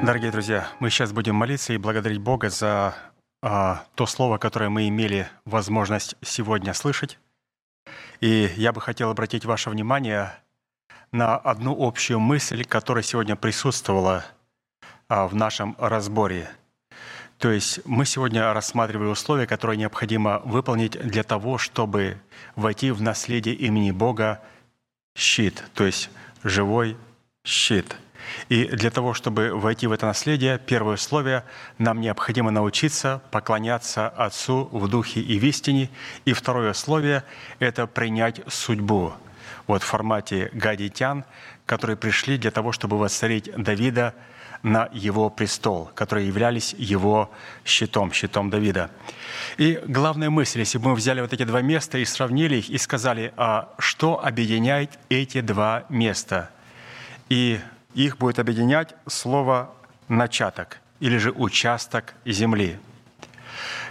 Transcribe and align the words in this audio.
Дорогие 0.00 0.30
друзья, 0.30 0.68
мы 0.78 0.90
сейчас 0.90 1.12
будем 1.12 1.34
молиться 1.34 1.72
и 1.72 1.76
благодарить 1.76 2.20
Бога 2.20 2.50
за 2.50 2.94
а, 3.42 3.84
то 3.96 4.06
слово, 4.06 4.38
которое 4.38 4.70
мы 4.70 4.86
имели 4.88 5.28
возможность 5.44 6.14
сегодня 6.22 6.72
слышать. 6.72 7.18
И 8.20 8.48
я 8.56 8.72
бы 8.72 8.80
хотел 8.80 9.10
обратить 9.10 9.44
ваше 9.44 9.70
внимание 9.70 10.32
на 11.10 11.36
одну 11.36 11.76
общую 11.76 12.20
мысль, 12.20 12.64
которая 12.64 13.02
сегодня 13.02 13.34
присутствовала 13.34 14.24
а, 15.08 15.26
в 15.26 15.34
нашем 15.34 15.74
разборе. 15.80 16.48
То 17.38 17.50
есть 17.50 17.84
мы 17.84 18.06
сегодня 18.06 18.52
рассматривали 18.52 19.08
условия, 19.08 19.48
которые 19.48 19.78
необходимо 19.78 20.38
выполнить 20.44 20.92
для 20.92 21.24
того, 21.24 21.58
чтобы 21.58 22.18
войти 22.54 22.92
в 22.92 23.02
наследие 23.02 23.56
имени 23.56 23.90
Бога 23.90 24.40
щит, 25.16 25.64
то 25.74 25.84
есть 25.84 26.08
живой 26.44 26.96
щит– 27.44 27.96
и 28.48 28.64
для 28.64 28.90
того, 28.90 29.14
чтобы 29.14 29.50
войти 29.54 29.86
в 29.86 29.92
это 29.92 30.06
наследие, 30.06 30.58
первое 30.58 30.94
условие, 30.94 31.44
нам 31.78 32.00
необходимо 32.00 32.50
научиться 32.50 33.20
поклоняться 33.30 34.08
Отцу 34.08 34.68
в 34.72 34.88
Духе 34.88 35.20
и 35.20 35.38
в 35.38 35.44
истине. 35.44 35.90
И 36.24 36.32
второе 36.32 36.70
условие– 36.70 37.24
это 37.58 37.86
принять 37.86 38.40
судьбу 38.48 39.12
вот 39.66 39.82
в 39.82 39.86
формате 39.86 40.50
гадитян, 40.52 41.24
которые 41.66 41.96
пришли 41.96 42.38
для 42.38 42.50
того, 42.50 42.72
чтобы 42.72 42.98
воцарить 42.98 43.50
Давида 43.56 44.14
на 44.62 44.88
его 44.92 45.30
престол, 45.30 45.90
которые 45.94 46.26
являлись 46.26 46.74
его 46.76 47.30
щитом, 47.64 48.12
щитом 48.12 48.50
Давида. 48.50 48.90
И 49.56 49.80
главная 49.86 50.30
мысль, 50.30 50.60
если 50.60 50.78
бы 50.78 50.88
мы 50.88 50.94
взяли 50.94 51.20
вот 51.20 51.32
эти 51.32 51.44
два 51.44 51.60
места 51.60 51.98
и 51.98 52.04
сравнили 52.04 52.56
их, 52.56 52.68
и 52.68 52.78
сказали, 52.78 53.32
а 53.36 53.72
что 53.78 54.24
объединяет 54.24 54.98
эти 55.10 55.40
два 55.42 55.84
места? 55.88 56.50
И 57.28 57.60
их 58.04 58.18
будет 58.18 58.38
объединять 58.38 58.94
слово 59.06 59.70
«начаток» 60.08 60.78
или 61.00 61.18
же 61.18 61.32
«участок 61.32 62.14
земли». 62.24 62.78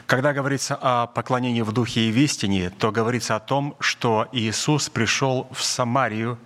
Когда 0.05 0.31
говорится 0.31 0.77
о 0.81 1.08
поклонении 1.08 1.61
в 1.61 1.73
духе 1.73 2.08
и 2.08 2.11
в 2.11 2.17
истине, 2.17 2.69
то 2.69 2.94
говорится 2.94 3.35
о 3.35 3.41
том, 3.41 3.75
что 3.80 4.30
Иисус 4.31 4.89
пришел 4.89 5.50
в 5.52 5.61
Самарию, 5.61 6.39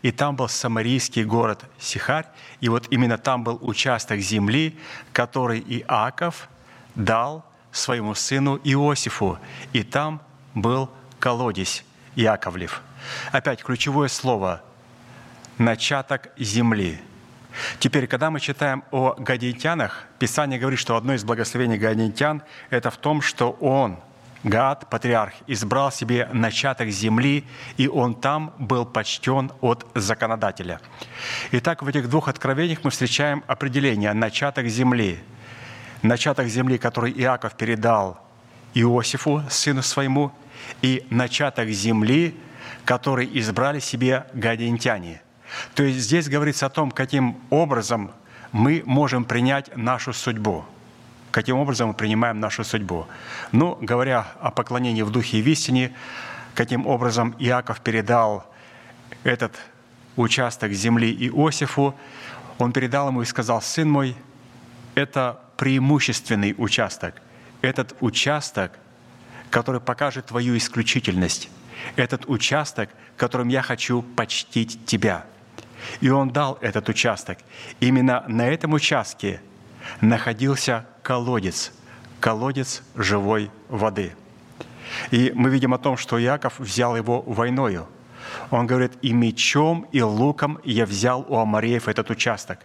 и 0.00 0.10
там 0.10 0.36
был 0.36 0.48
самарийский 0.48 1.24
город 1.24 1.64
Сихарь, 1.78 2.24
и 2.60 2.70
вот 2.70 2.86
именно 2.90 3.18
там 3.18 3.44
был 3.44 3.58
участок 3.60 4.20
земли, 4.20 4.78
который 5.12 5.60
Иаков 5.60 6.48
дал 6.94 7.44
своему 7.72 8.14
сыну 8.14 8.58
Иосифу, 8.64 9.38
и 9.74 9.82
там 9.82 10.22
был 10.54 10.88
колодец 11.20 11.84
Иаковлев. 12.16 12.80
Опять 13.32 13.62
ключевое 13.62 14.08
слово 14.08 14.62
начаток 15.58 16.30
земли. 16.38 17.00
Теперь, 17.78 18.06
когда 18.06 18.30
мы 18.30 18.40
читаем 18.40 18.82
о 18.90 19.14
гадитянах, 19.18 20.06
Писание 20.18 20.58
говорит, 20.58 20.78
что 20.78 20.96
одно 20.96 21.14
из 21.14 21.24
благословений 21.24 21.76
гадитян– 21.76 22.42
это 22.70 22.90
в 22.90 22.96
том, 22.96 23.20
что 23.20 23.50
он, 23.60 23.98
Гад, 24.42 24.90
патриарх, 24.90 25.34
избрал 25.46 25.92
себе 25.92 26.28
начаток 26.32 26.88
земли, 26.88 27.44
и 27.76 27.86
он 27.86 28.14
там 28.14 28.52
был 28.58 28.84
почтен 28.84 29.52
от 29.60 29.86
законодателя. 29.94 30.80
Итак, 31.52 31.82
в 31.82 31.88
этих 31.88 32.08
двух 32.08 32.28
откровениях 32.28 32.82
мы 32.82 32.90
встречаем 32.90 33.44
определение 33.46 34.12
«начаток 34.14 34.66
земли». 34.66 35.20
Начаток 36.02 36.48
земли, 36.48 36.78
который 36.78 37.12
Иаков 37.12 37.54
передал 37.54 38.20
Иосифу, 38.74 39.42
сыну 39.48 39.82
своему, 39.82 40.32
и 40.80 41.06
начаток 41.10 41.68
земли, 41.68 42.34
который 42.84 43.28
избрали 43.38 43.78
себе 43.78 44.26
гадентяне– 44.32 45.22
то 45.74 45.82
есть 45.82 45.98
здесь 45.98 46.28
говорится 46.28 46.66
о 46.66 46.70
том, 46.70 46.90
каким 46.90 47.36
образом 47.50 48.12
мы 48.52 48.82
можем 48.84 49.24
принять 49.24 49.74
нашу 49.76 50.12
судьбу. 50.12 50.64
Каким 51.30 51.56
образом 51.56 51.88
мы 51.88 51.94
принимаем 51.94 52.40
нашу 52.40 52.62
судьбу. 52.62 53.06
Ну, 53.52 53.78
говоря 53.80 54.26
о 54.40 54.50
поклонении 54.50 55.02
в 55.02 55.10
духе 55.10 55.38
и 55.38 55.42
в 55.42 55.48
истине, 55.48 55.94
каким 56.54 56.86
образом 56.86 57.34
Иаков 57.38 57.80
передал 57.80 58.46
этот 59.24 59.54
участок 60.16 60.72
земли 60.72 61.10
Иосифу, 61.28 61.94
он 62.58 62.72
передал 62.72 63.08
ему 63.08 63.22
и 63.22 63.24
сказал, 63.24 63.62
«Сын 63.62 63.90
мой, 63.90 64.14
это 64.94 65.40
преимущественный 65.56 66.54
участок. 66.58 67.22
Этот 67.62 67.96
участок, 68.00 68.72
который 69.48 69.80
покажет 69.80 70.26
твою 70.26 70.56
исключительность. 70.58 71.48
Этот 71.96 72.28
участок, 72.28 72.90
которым 73.16 73.48
я 73.48 73.62
хочу 73.62 74.02
почтить 74.02 74.84
тебя». 74.84 75.24
И 76.00 76.08
он 76.08 76.30
дал 76.30 76.58
этот 76.60 76.88
участок. 76.88 77.38
Именно 77.80 78.24
на 78.28 78.46
этом 78.48 78.72
участке 78.72 79.40
находился 80.00 80.86
колодец, 81.02 81.72
колодец 82.20 82.82
живой 82.94 83.50
воды. 83.68 84.14
И 85.10 85.32
мы 85.34 85.50
видим 85.50 85.74
о 85.74 85.78
том, 85.78 85.96
что 85.96 86.20
Иаков 86.20 86.58
взял 86.58 86.96
его 86.96 87.22
войною. 87.22 87.86
Он 88.50 88.66
говорит, 88.66 88.92
и 89.02 89.12
мечом, 89.12 89.86
и 89.92 90.00
луком 90.00 90.58
я 90.64 90.86
взял 90.86 91.24
у 91.28 91.36
Амареев 91.38 91.88
этот 91.88 92.10
участок. 92.10 92.60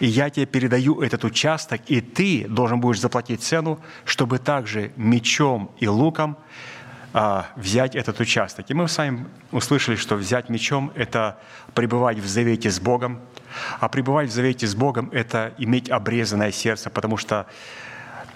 И 0.00 0.06
я 0.06 0.30
тебе 0.30 0.46
передаю 0.46 1.00
этот 1.00 1.24
участок, 1.24 1.80
и 1.86 2.00
ты 2.00 2.46
должен 2.48 2.80
будешь 2.80 3.00
заплатить 3.00 3.42
цену, 3.42 3.80
чтобы 4.04 4.38
также 4.38 4.92
мечом 4.96 5.70
и 5.78 5.88
луком 5.88 6.36
взять 7.56 7.94
этот 7.94 8.20
участок. 8.20 8.70
И 8.70 8.74
мы 8.74 8.88
с 8.88 8.96
вами 8.96 9.26
услышали, 9.50 9.96
что 9.96 10.16
взять 10.16 10.48
мечом– 10.48 10.92
это 10.94 11.38
пребывать 11.74 12.18
в 12.18 12.26
завете 12.26 12.70
с 12.70 12.80
Богом, 12.80 13.20
а 13.80 13.88
пребывать 13.88 14.30
в 14.30 14.32
завете 14.32 14.66
с 14.66 14.74
Богом– 14.74 15.10
это 15.12 15.52
иметь 15.58 15.90
обрезанное 15.90 16.52
сердце, 16.52 16.88
потому 16.88 17.18
что 17.18 17.46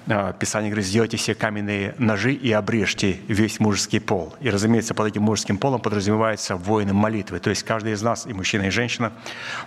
а, 0.08 0.32
Писание 0.34 0.70
говорит, 0.70 0.86
сделайте 0.86 1.16
все 1.16 1.34
каменные 1.34 1.94
ножи 1.98 2.32
и 2.32 2.52
обрежьте 2.52 3.18
весь 3.28 3.60
мужеский 3.60 4.00
пол. 4.00 4.34
И, 4.40 4.50
разумеется, 4.50 4.94
под 4.94 5.08
этим 5.08 5.22
мужеским 5.22 5.58
полом 5.58 5.80
подразумевается 5.80 6.56
воины 6.56 6.92
молитвы. 6.92 7.40
То 7.40 7.50
есть 7.50 7.62
каждый 7.62 7.92
из 7.92 8.02
нас, 8.02 8.26
и 8.26 8.32
мужчина, 8.32 8.64
и 8.64 8.70
женщина, 8.70 9.12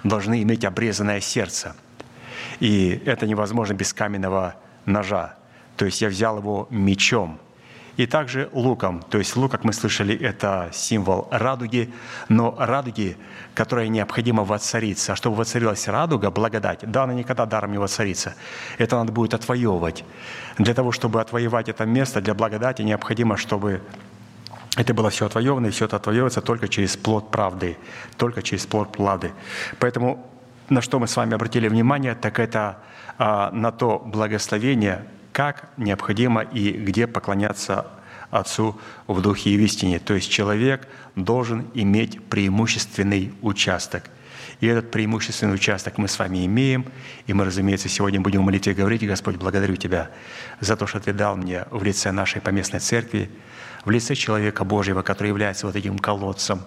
должны 0.03 0.41
иметь 0.44 0.64
обрезанное 0.64 1.20
сердце. 1.20 1.76
И 2.59 3.02
это 3.06 3.26
невозможно 3.26 3.74
без 3.74 3.91
каменного 3.94 4.56
ножа. 4.86 5.36
То 5.78 5.86
есть 5.86 6.02
я 6.02 6.09
взял 6.09 6.38
его 6.38 6.68
мечом– 6.70 7.40
и 7.99 8.05
также 8.05 8.49
луком. 8.53 9.03
То 9.09 9.17
есть 9.17 9.35
лук, 9.35 9.51
как 9.51 9.65
мы 9.65 9.73
слышали, 9.73 10.15
это 10.15 10.69
символ 10.71 11.27
радуги, 11.31 11.93
но 12.29 12.55
радуги, 12.57 13.17
которая 13.53 13.89
необходимо 13.89 14.45
воцариться. 14.45 15.11
А 15.11 15.15
чтобы 15.17 15.35
воцарилась 15.35 15.85
радуга, 15.89 16.31
благодать, 16.31 16.79
да, 16.83 17.03
она 17.03 17.13
никогда 17.13 17.45
даром 17.45 17.73
не 17.73 17.77
воцарится. 17.77 18.35
Это 18.77 18.95
надо 18.95 19.11
будет 19.11 19.33
отвоевывать. 19.33 20.05
Для 20.57 20.73
того, 20.73 20.93
чтобы 20.93 21.19
отвоевать 21.19 21.67
это 21.67 21.85
место 21.85 22.21
для 22.21 22.33
благодати, 22.33 22.83
необходимо, 22.83 23.35
чтобы 23.35 23.81
это 24.77 24.93
было 24.93 25.09
все 25.09 25.25
отвоевано, 25.25 25.67
и 25.67 25.71
все 25.71 25.83
это 25.83 25.97
отвоевывается 25.97 26.39
только 26.39 26.69
через 26.69 26.95
плод 26.95 27.31
правды, 27.31 27.77
только 28.16 28.41
через 28.41 28.66
плод 28.66 28.93
правды. 28.93 29.33
Поэтому 29.77 30.25
на 30.69 30.81
что 30.81 30.99
мы 30.99 31.07
с 31.07 31.17
вами 31.17 31.33
обратили 31.33 31.67
внимание, 31.67 32.16
так 32.16 32.39
это 32.39 32.77
а, 33.17 33.51
на 33.51 33.73
то 33.73 33.99
благословение, 33.99 35.03
как 35.39 35.69
необходимо 35.77 36.41
и 36.41 36.72
где 36.72 37.07
поклоняться 37.07 37.88
Отцу 38.29 38.77
в 39.07 39.22
Духе 39.22 39.51
и 39.51 39.57
в 39.57 39.61
истине. 39.61 39.97
То 40.00 40.13
есть 40.13 40.29
человек 40.29 40.85
должен 41.16 41.72
иметь 41.73 42.22
преимущественный 42.25 43.31
участок. 43.41 44.09
И 44.59 44.67
этот 44.67 44.91
преимущественный 44.91 45.55
участок 45.55 45.97
мы 45.97 46.09
с 46.09 46.19
вами 46.19 46.45
имеем. 46.45 46.83
И 47.25 47.31
мы, 47.31 47.45
разумеется, 47.45 47.88
сегодня 47.88 48.19
будем 48.19 48.41
молить 48.41 48.67
и 48.67 48.73
говорить, 48.73 49.07
Господь, 49.07 49.38
благодарю 49.38 49.78
Тебя 49.78 50.09
за 50.59 50.75
то, 50.75 50.85
что 50.88 50.99
Ты 50.99 51.13
дал 51.13 51.38
мне 51.38 51.63
в 51.72 51.83
лице 51.83 52.11
нашей 52.11 52.41
поместной 52.41 52.81
церкви, 52.81 53.29
в 53.85 53.91
лице 53.91 54.16
человека 54.16 54.66
Божьего, 54.66 55.03
который 55.03 55.29
является 55.29 55.67
вот 55.67 55.75
этим 55.78 55.99
колодцем, 55.99 56.64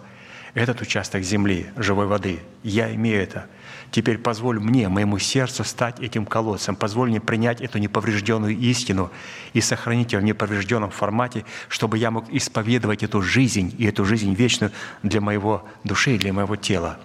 этот 0.55 0.81
участок 0.81 1.23
земли, 1.23 1.67
живой 1.77 2.07
воды. 2.07 2.41
Я 2.63 2.95
имею 2.95 3.23
это– 3.23 3.47
Теперь 3.93 4.17
позволь 4.17 4.59
мне, 4.59 4.89
моему 4.89 5.19
сердцу, 5.19 5.65
стать 5.65 6.01
этим 6.01 6.25
колодцем. 6.25 6.77
Позволь 6.77 7.11
мне 7.11 7.21
принять 7.21 7.61
эту 7.61 7.77
неповрежденную 7.77 8.57
истину 8.57 9.13
и 9.53 9.61
сохранить 9.61 10.15
ее 10.15 10.21
в 10.21 10.25
неповрежденном 10.25 10.91
формате, 10.91 11.45
чтобы 11.69 11.99
я 11.99 12.11
мог 12.11 12.25
исповедовать 12.31 13.03
эту 13.03 13.21
жизнь 13.21 13.75
и 13.77 13.85
эту 13.85 14.07
жизнь 14.07 14.33
вечную 14.33 14.73
для 15.03 15.21
моего 15.21 15.69
души 15.85 16.15
и 16.15 16.19
для 16.19 16.33
моего 16.33 16.57
тела. 16.57 16.99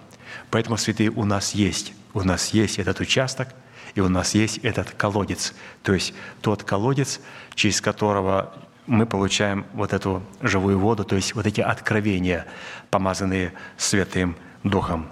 Поэтому, 0.50 0.78
святые, 0.78 1.10
у 1.10 1.26
нас 1.26 1.54
есть, 1.54 1.92
у 2.14 2.22
нас 2.22 2.54
есть 2.54 2.78
этот 2.78 3.00
участок, 3.00 3.48
и 3.94 4.00
у 4.00 4.08
нас 4.08 4.34
есть 4.34 4.56
этот 4.58 4.90
колодец. 4.92 5.52
То 5.82 5.92
есть 5.92 6.14
тот 6.40 6.62
колодец, 6.62 7.20
через 7.54 7.82
которого 7.82 8.54
мы 8.88 9.06
получаем 9.06 9.66
вот 9.74 9.92
эту 9.92 10.22
живую 10.40 10.78
воду, 10.78 11.04
то 11.04 11.14
есть 11.14 11.34
вот 11.34 11.46
эти 11.46 11.60
откровения, 11.60 12.46
помазанные 12.90 13.52
Святым 13.76 14.34
Духом. 14.64 15.06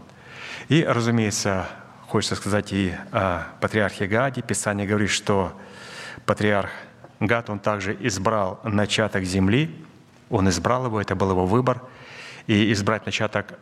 И, 0.68 0.82
разумеется, 0.82 1.68
хочется 2.08 2.34
сказать 2.34 2.72
и 2.72 2.94
о 3.12 3.46
патриархе 3.60 4.06
Гаде. 4.06 4.42
Писание 4.42 4.86
говорит, 4.86 5.10
что 5.10 5.52
патриарх 6.24 6.70
Гад, 7.20 7.50
он 7.50 7.58
также 7.58 7.96
избрал 8.00 8.60
начаток 8.64 9.24
земли, 9.24 9.84
он 10.30 10.48
избрал 10.48 10.86
его, 10.86 11.00
это 11.00 11.14
был 11.14 11.30
его 11.30 11.46
выбор. 11.46 11.82
И 12.46 12.72
избрать 12.72 13.04
начаток 13.06 13.58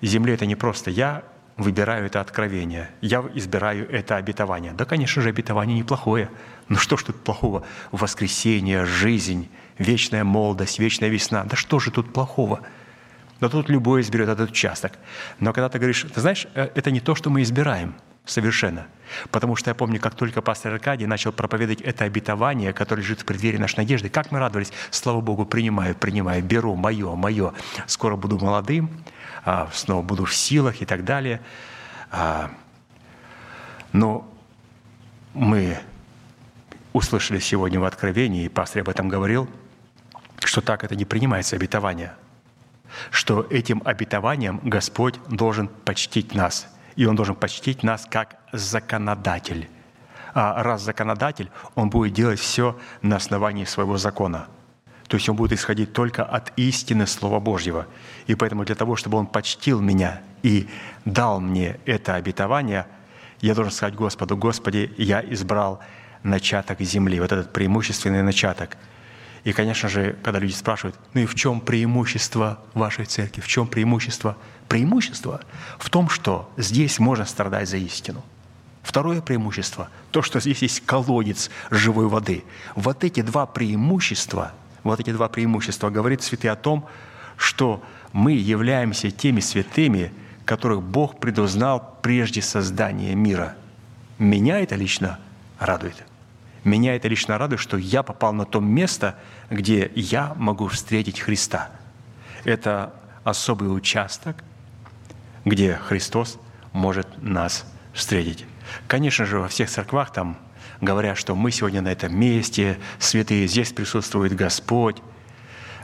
земли– 0.00 0.32
это 0.34 0.46
не 0.46 0.54
просто 0.54 0.90
я 0.90 1.24
выбираю 1.60 2.06
это 2.06 2.20
откровение, 2.20 2.90
я 3.00 3.22
избираю 3.34 3.88
это 3.90 4.16
обетование. 4.16 4.72
Да, 4.72 4.84
конечно 4.84 5.22
же, 5.22 5.28
обетование 5.28 5.78
неплохое. 5.78 6.30
Но 6.68 6.76
что 6.76 6.96
ж 6.96 7.04
тут 7.04 7.22
плохого? 7.22 7.64
Воскресение, 7.92 8.86
жизнь, 8.86 9.48
вечная 9.78 10.24
молодость, 10.24 10.78
вечная 10.78 11.08
весна. 11.08 11.44
Да 11.44 11.56
что 11.56 11.78
же 11.78 11.90
тут 11.90 12.12
плохого? 12.12 12.60
Да 13.40 13.48
тут 13.48 13.68
любой 13.68 14.00
изберет 14.00 14.28
этот 14.28 14.50
участок. 14.50 14.92
Но 15.38 15.52
когда 15.52 15.68
ты 15.68 15.78
говоришь, 15.78 16.06
ты 16.14 16.20
знаешь, 16.20 16.46
э, 16.54 16.68
это 16.74 16.90
не 16.90 17.00
то, 17.00 17.14
что 17.14 17.30
мы 17.30 17.42
избираем 17.42 17.94
совершенно. 18.24 18.86
Потому 19.30 19.56
что 19.56 19.70
я 19.70 19.74
помню, 19.74 19.98
как 19.98 20.14
только 20.14 20.40
пастор 20.42 20.74
Аркадий 20.74 21.06
начал 21.06 21.32
проповедовать 21.32 21.80
это 21.80 22.04
обетование, 22.04 22.72
которое 22.72 23.02
лежит 23.02 23.20
в 23.20 23.24
преддверии 23.24 23.58
нашей 23.58 23.78
надежды, 23.78 24.08
как 24.08 24.30
мы 24.30 24.38
радовались, 24.38 24.72
слава 24.90 25.20
Богу, 25.20 25.46
принимаю, 25.46 25.94
принимаю, 25.94 26.42
беру, 26.42 26.76
мое, 26.76 27.14
мое. 27.14 27.52
Скоро 27.86 28.16
буду 28.16 28.38
молодым, 28.38 28.90
снова 29.72 30.02
буду 30.02 30.24
в 30.24 30.34
силах 30.34 30.82
и 30.82 30.84
так 30.84 31.04
далее. 31.04 31.40
А, 32.10 32.50
но 33.92 34.28
мы 35.34 35.78
услышали 36.92 37.38
сегодня 37.38 37.80
в 37.80 37.84
Откровении, 37.84 38.44
и 38.44 38.48
пастор 38.48 38.82
об 38.82 38.88
этом 38.88 39.08
говорил, 39.08 39.48
что 40.44 40.60
так 40.60 40.84
это 40.84 40.96
не 40.96 41.04
принимается 41.04 41.56
обетование, 41.56 42.14
что 43.10 43.46
этим 43.50 43.82
обетованием 43.84 44.60
Господь 44.62 45.18
должен 45.28 45.68
почтить 45.68 46.34
нас, 46.34 46.68
и 46.96 47.06
Он 47.06 47.16
должен 47.16 47.34
почтить 47.34 47.82
нас 47.82 48.06
как 48.10 48.36
законодатель. 48.52 49.68
А 50.34 50.62
раз 50.62 50.82
законодатель, 50.82 51.50
Он 51.74 51.90
будет 51.90 52.12
делать 52.12 52.40
все 52.40 52.78
на 53.02 53.16
основании 53.16 53.64
своего 53.64 53.96
закона– 53.96 54.48
то 55.10 55.16
есть 55.16 55.28
он 55.28 55.34
будет 55.34 55.52
исходить 55.52 55.92
только 55.92 56.24
от 56.24 56.52
истины 56.56 57.04
Слова 57.04 57.40
Божьего. 57.40 57.88
И 58.28 58.36
поэтому 58.36 58.64
для 58.64 58.76
того, 58.76 58.94
чтобы 58.94 59.18
он 59.18 59.26
почтил 59.26 59.80
меня 59.80 60.20
и 60.44 60.68
дал 61.04 61.40
мне 61.40 61.80
это 61.84 62.14
обетование, 62.14 62.86
я 63.40 63.56
должен 63.56 63.72
сказать 63.72 63.96
Господу, 63.96 64.36
Господи, 64.36 64.94
я 64.98 65.20
избрал 65.20 65.80
начаток 66.22 66.80
земли, 66.82 67.18
вот 67.18 67.32
этот 67.32 67.52
преимущественный 67.52 68.22
начаток. 68.22 68.76
И, 69.42 69.52
конечно 69.52 69.88
же, 69.88 70.16
когда 70.22 70.38
люди 70.38 70.52
спрашивают, 70.52 70.96
ну 71.12 71.22
и 71.22 71.26
в 71.26 71.34
чем 71.34 71.60
преимущество 71.60 72.60
вашей 72.74 73.04
церкви, 73.04 73.40
в 73.40 73.48
чем 73.48 73.66
преимущество? 73.66 74.36
Преимущество 74.68 75.40
в 75.80 75.90
том, 75.90 76.08
что 76.08 76.48
здесь 76.56 77.00
можно 77.00 77.24
страдать 77.24 77.68
за 77.68 77.78
истину. 77.78 78.22
Второе 78.84 79.22
преимущество– 79.22 79.88
то, 80.12 80.22
что 80.22 80.38
здесь 80.38 80.62
есть 80.62 80.86
колодец 80.86 81.50
живой 81.68 82.06
воды. 82.06 82.44
Вот 82.76 83.02
эти 83.02 83.22
два 83.22 83.46
преимущества– 83.46 84.52
вот 84.82 85.00
эти 85.00 85.12
два 85.12 85.28
преимущества, 85.28 85.90
говорит 85.90 86.22
святые 86.22 86.52
о 86.52 86.56
том, 86.56 86.86
что 87.36 87.82
мы 88.12 88.32
являемся 88.32 89.10
теми 89.10 89.40
святыми, 89.40 90.12
которых 90.44 90.82
Бог 90.82 91.18
предузнал 91.20 91.98
прежде 92.02 92.42
создания 92.42 93.14
мира. 93.14 93.56
Меня 94.18 94.60
это 94.60 94.74
лично 94.74 95.18
радует. 95.58 96.04
Меня 96.64 96.96
это 96.96 97.08
лично 97.08 97.38
радует, 97.38 97.60
что 97.60 97.76
я 97.76 98.02
попал 98.02 98.32
на 98.32 98.44
то 98.44 98.60
место, 98.60 99.16
где 99.48 99.90
я 99.94 100.34
могу 100.36 100.68
встретить 100.68 101.20
Христа. 101.20 101.70
Это 102.44 102.92
особый 103.24 103.74
участок, 103.74 104.42
где 105.44 105.74
Христос 105.74 106.38
может 106.72 107.22
нас 107.22 107.64
встретить. 107.94 108.44
Конечно 108.86 109.24
же, 109.24 109.38
во 109.38 109.48
всех 109.48 109.70
церквах 109.70 110.12
там 110.12 110.36
говоря, 110.80 111.14
что 111.14 111.34
мы 111.34 111.50
сегодня 111.50 111.82
на 111.82 111.88
этом 111.88 112.16
месте, 112.16 112.78
святые, 112.98 113.46
здесь 113.46 113.72
присутствует 113.72 114.34
Господь. 114.34 115.02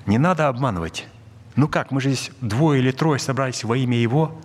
Не 0.07 0.19
надо 0.19 0.49
обманывать. 0.49 1.07
Ну 1.55 1.69
как, 1.69 1.91
мы 1.91 2.01
же 2.01 2.11
здесь 2.11 2.31
двое 2.41 2.81
или 2.81 2.91
трое 2.91 3.19
собрались 3.19 3.65
во 3.65 3.77
имя 3.77 3.97
Его. 3.97 4.39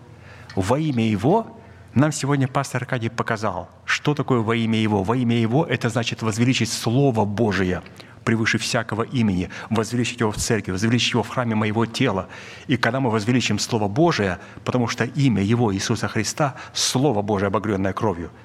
Во 0.56 0.80
имя 0.80 1.08
Его 1.08 1.58
нам 1.94 2.12
сегодня 2.12 2.48
пастор 2.48 2.84
Аркадий 2.84 3.10
показал, 3.10 3.70
что 3.86 4.14
такое 4.14 4.40
во 4.40 4.56
имя 4.56 4.80
Его. 4.80 5.04
Во 5.04 5.16
имя 5.16 5.38
Его– 5.38 5.66
это 5.70 5.90
значит 5.90 6.22
возвеличить 6.22 6.72
Слово 6.72 7.26
Божие 7.26 7.82
превыше 8.24 8.60
всякого 8.60 9.02
имени, 9.02 9.50
возвеличить 9.72 10.20
его 10.20 10.32
в 10.32 10.38
церкви, 10.38 10.72
возвеличить 10.72 11.14
его 11.14 11.24
в 11.24 11.30
храме 11.30 11.56
моего 11.56 11.88
тела. 11.88 12.28
И 12.68 12.78
когда 12.78 13.00
мы 13.00 13.10
возвеличим 13.10 13.58
Слово 13.58 13.88
Божие, 13.88 14.38
потому 14.64 14.88
что 14.88 15.06
имя 15.06 15.42
Его, 15.42 15.74
Иисуса 15.74 16.08
Христа, 16.08 16.54
Слово 16.72 17.24
Божие, 17.24 17.48
обогренное 17.48 17.94
кровью– 17.94 18.30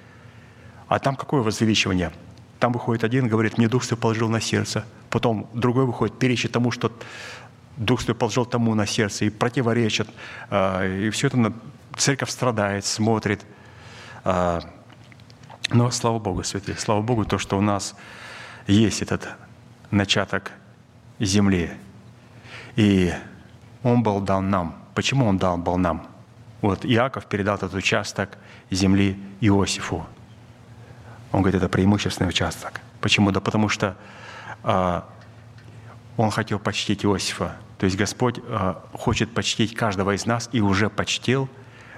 а 0.89 0.99
там 0.99 1.17
какое 1.17 1.43
возвеличивание? 1.43 2.13
Там 2.59 2.73
выходит 2.73 3.05
один, 3.05 3.29
говорит, 3.29 3.59
мне 3.59 3.69
Дух 3.69 3.85
Святой 3.85 3.99
положил 3.99 4.29
на 4.29 4.41
сердце. 4.41 4.85
Потом 5.11 5.49
другой 5.53 5.85
выходит, 5.85 6.19
перечит 6.19 6.53
тому, 6.53 6.71
что 6.71 6.93
Дух 7.77 8.01
Святой 8.01 8.15
положил 8.15 8.47
тому 8.47 8.75
на 8.75 8.87
сердце, 8.87 9.27
и 9.27 9.31
противоречит. 9.31 10.09
А, 10.51 10.85
и 10.85 11.11
все 11.11 11.27
это 11.27 11.53
церковь 11.97 12.31
страдает, 12.31 12.85
смотрит. 12.85 13.45
А, 14.25 14.61
но 15.71 15.91
слава 15.91 16.19
Богу, 16.19 16.45
святые, 16.45 16.77
слава 16.79 17.03
Богу, 17.03 17.25
то, 17.25 17.39
что 17.39 17.59
у 17.59 17.61
нас 17.61 17.97
есть 18.67 19.03
этот 19.03 19.29
начаток 19.91 20.53
земли. 21.19 21.73
И 22.77 23.13
Он 23.83 24.03
был 24.03 24.21
дан 24.21 24.51
нам. 24.51 24.77
Почему 24.95 25.27
Он 25.27 25.39
дал 25.39 25.59
был 25.59 25.77
нам? 25.77 26.07
Вот 26.61 26.85
Иаков 26.87 27.27
передал 27.27 27.57
этот 27.57 27.75
участок 27.75 28.39
земли 28.71 29.21
Иосифу. 29.41 30.07
Он 31.37 31.43
говорит, 31.43 31.61
это 31.61 31.69
преимущественный 31.69 32.31
участок. 32.31 32.81
Почему? 33.03 33.31
Да 33.31 33.41
потому 33.41 33.69
что 33.69 33.95
э, 34.65 35.03
он 36.17 36.31
хотел 36.31 36.59
почтить 36.59 37.05
Иосифа. 37.05 37.57
То 37.77 37.85
есть 37.85 37.99
Господь 37.99 38.39
э, 38.43 38.75
хочет 38.95 39.35
почтить 39.35 39.75
каждого 39.75 40.15
из 40.15 40.25
нас 40.25 40.49
и 40.53 40.63
уже 40.63 40.89
почтил 40.89 41.51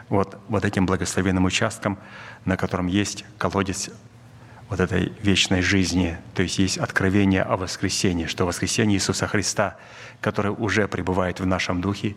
вот, 0.08 0.36
вот 0.48 0.64
этим 0.64 0.86
благословенным 0.86 1.44
участком, 1.44 2.00
на 2.46 2.56
котором 2.56 2.88
есть 2.88 3.24
колодец 3.38 3.90
вот 4.68 4.80
этой 4.80 5.12
вечной 5.22 5.62
жизни, 5.62 6.18
то 6.34 6.42
есть 6.42 6.58
есть 6.58 6.76
откровение 6.76 7.42
о 7.42 7.56
воскресении, 7.56 8.26
что 8.26 8.44
воскресение 8.44 8.96
Иисуса 8.96 9.28
Христа, 9.28 9.76
которое 10.20 10.50
уже 10.50 10.88
пребывает 10.88 11.38
в 11.38 11.46
нашем 11.46 11.80
духе, 11.80 12.16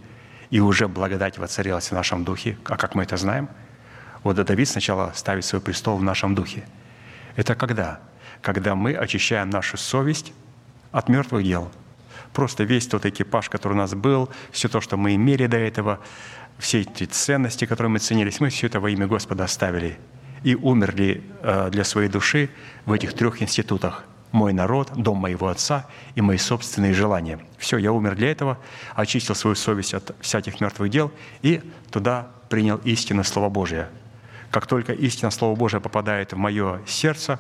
и 0.50 0.60
уже 0.60 0.88
благодать 0.88 1.38
воцарилась 1.38 1.90
в 1.90 1.92
нашем 1.92 2.24
духе. 2.24 2.58
А 2.66 2.78
как 2.78 2.96
мы 2.96 3.04
это 3.04 3.16
знаем? 3.18 3.48
Вот 4.24 4.44
Давид 4.44 4.68
сначала 4.68 5.14
ставит 5.14 5.46
свой 5.46 5.62
престол 5.62 5.98
в 5.98 6.04
нашем 6.04 6.34
духе– 6.34 6.66
это 7.36 7.56
когда? 7.56 8.00
Когда 8.42 8.76
мы 8.76 8.94
очищаем 8.94 9.50
нашу 9.50 9.78
совесть 9.78 10.34
от 10.92 11.10
мертвых 11.10 11.44
дел. 11.44 11.72
Просто 12.34 12.64
весь 12.64 12.88
тот 12.88 13.06
экипаж, 13.06 13.50
который 13.50 13.74
у 13.74 13.78
нас 13.78 13.94
был, 13.94 14.30
все 14.52 14.70
то, 14.70 14.82
что 14.82 14.98
мы 14.98 15.16
имели 15.16 15.48
до 15.48 15.58
этого, 15.58 16.00
все 16.58 16.82
эти 16.82 17.06
ценности, 17.06 17.66
которые 17.66 17.92
мы 17.92 18.00
ценились, 18.00 18.40
мы 18.40 18.50
все 18.50 18.68
это 18.68 18.80
во 18.80 18.90
имя 18.90 19.08
Господа 19.08 19.44
оставили 19.44 19.98
и 20.44 20.56
умерли 20.56 21.24
э, 21.42 21.70
для 21.72 21.84
своей 21.84 22.10
души 22.10 22.50
в 22.86 22.94
этих 22.94 23.14
трех 23.14 23.42
институтах. 23.42 24.06
Мой 24.32 24.54
народ, 24.54 24.92
дом 24.96 25.18
моего 25.18 25.50
отца 25.50 25.88
и 26.16 26.22
мои 26.22 26.38
собственные 26.38 26.94
желания. 26.94 27.40
Все, 27.58 27.78
я 27.78 27.92
умер 27.92 28.16
для 28.16 28.32
этого, 28.32 28.58
очистил 28.96 29.36
свою 29.36 29.56
совесть 29.56 29.94
от 29.94 30.16
всяких 30.22 30.62
мертвых 30.62 30.90
дел 30.90 31.12
и 31.42 31.62
туда 31.92 32.30
принял 32.50 32.78
истину 32.78 33.24
Слова 33.24 33.50
Божия– 33.50 33.90
как 34.52 34.68
только 34.68 34.92
истина 34.92 35.32
Слова 35.32 35.56
Божия 35.56 35.80
попадает 35.80 36.34
в 36.34 36.38
мое 36.38 36.82
сердце, 36.86 37.40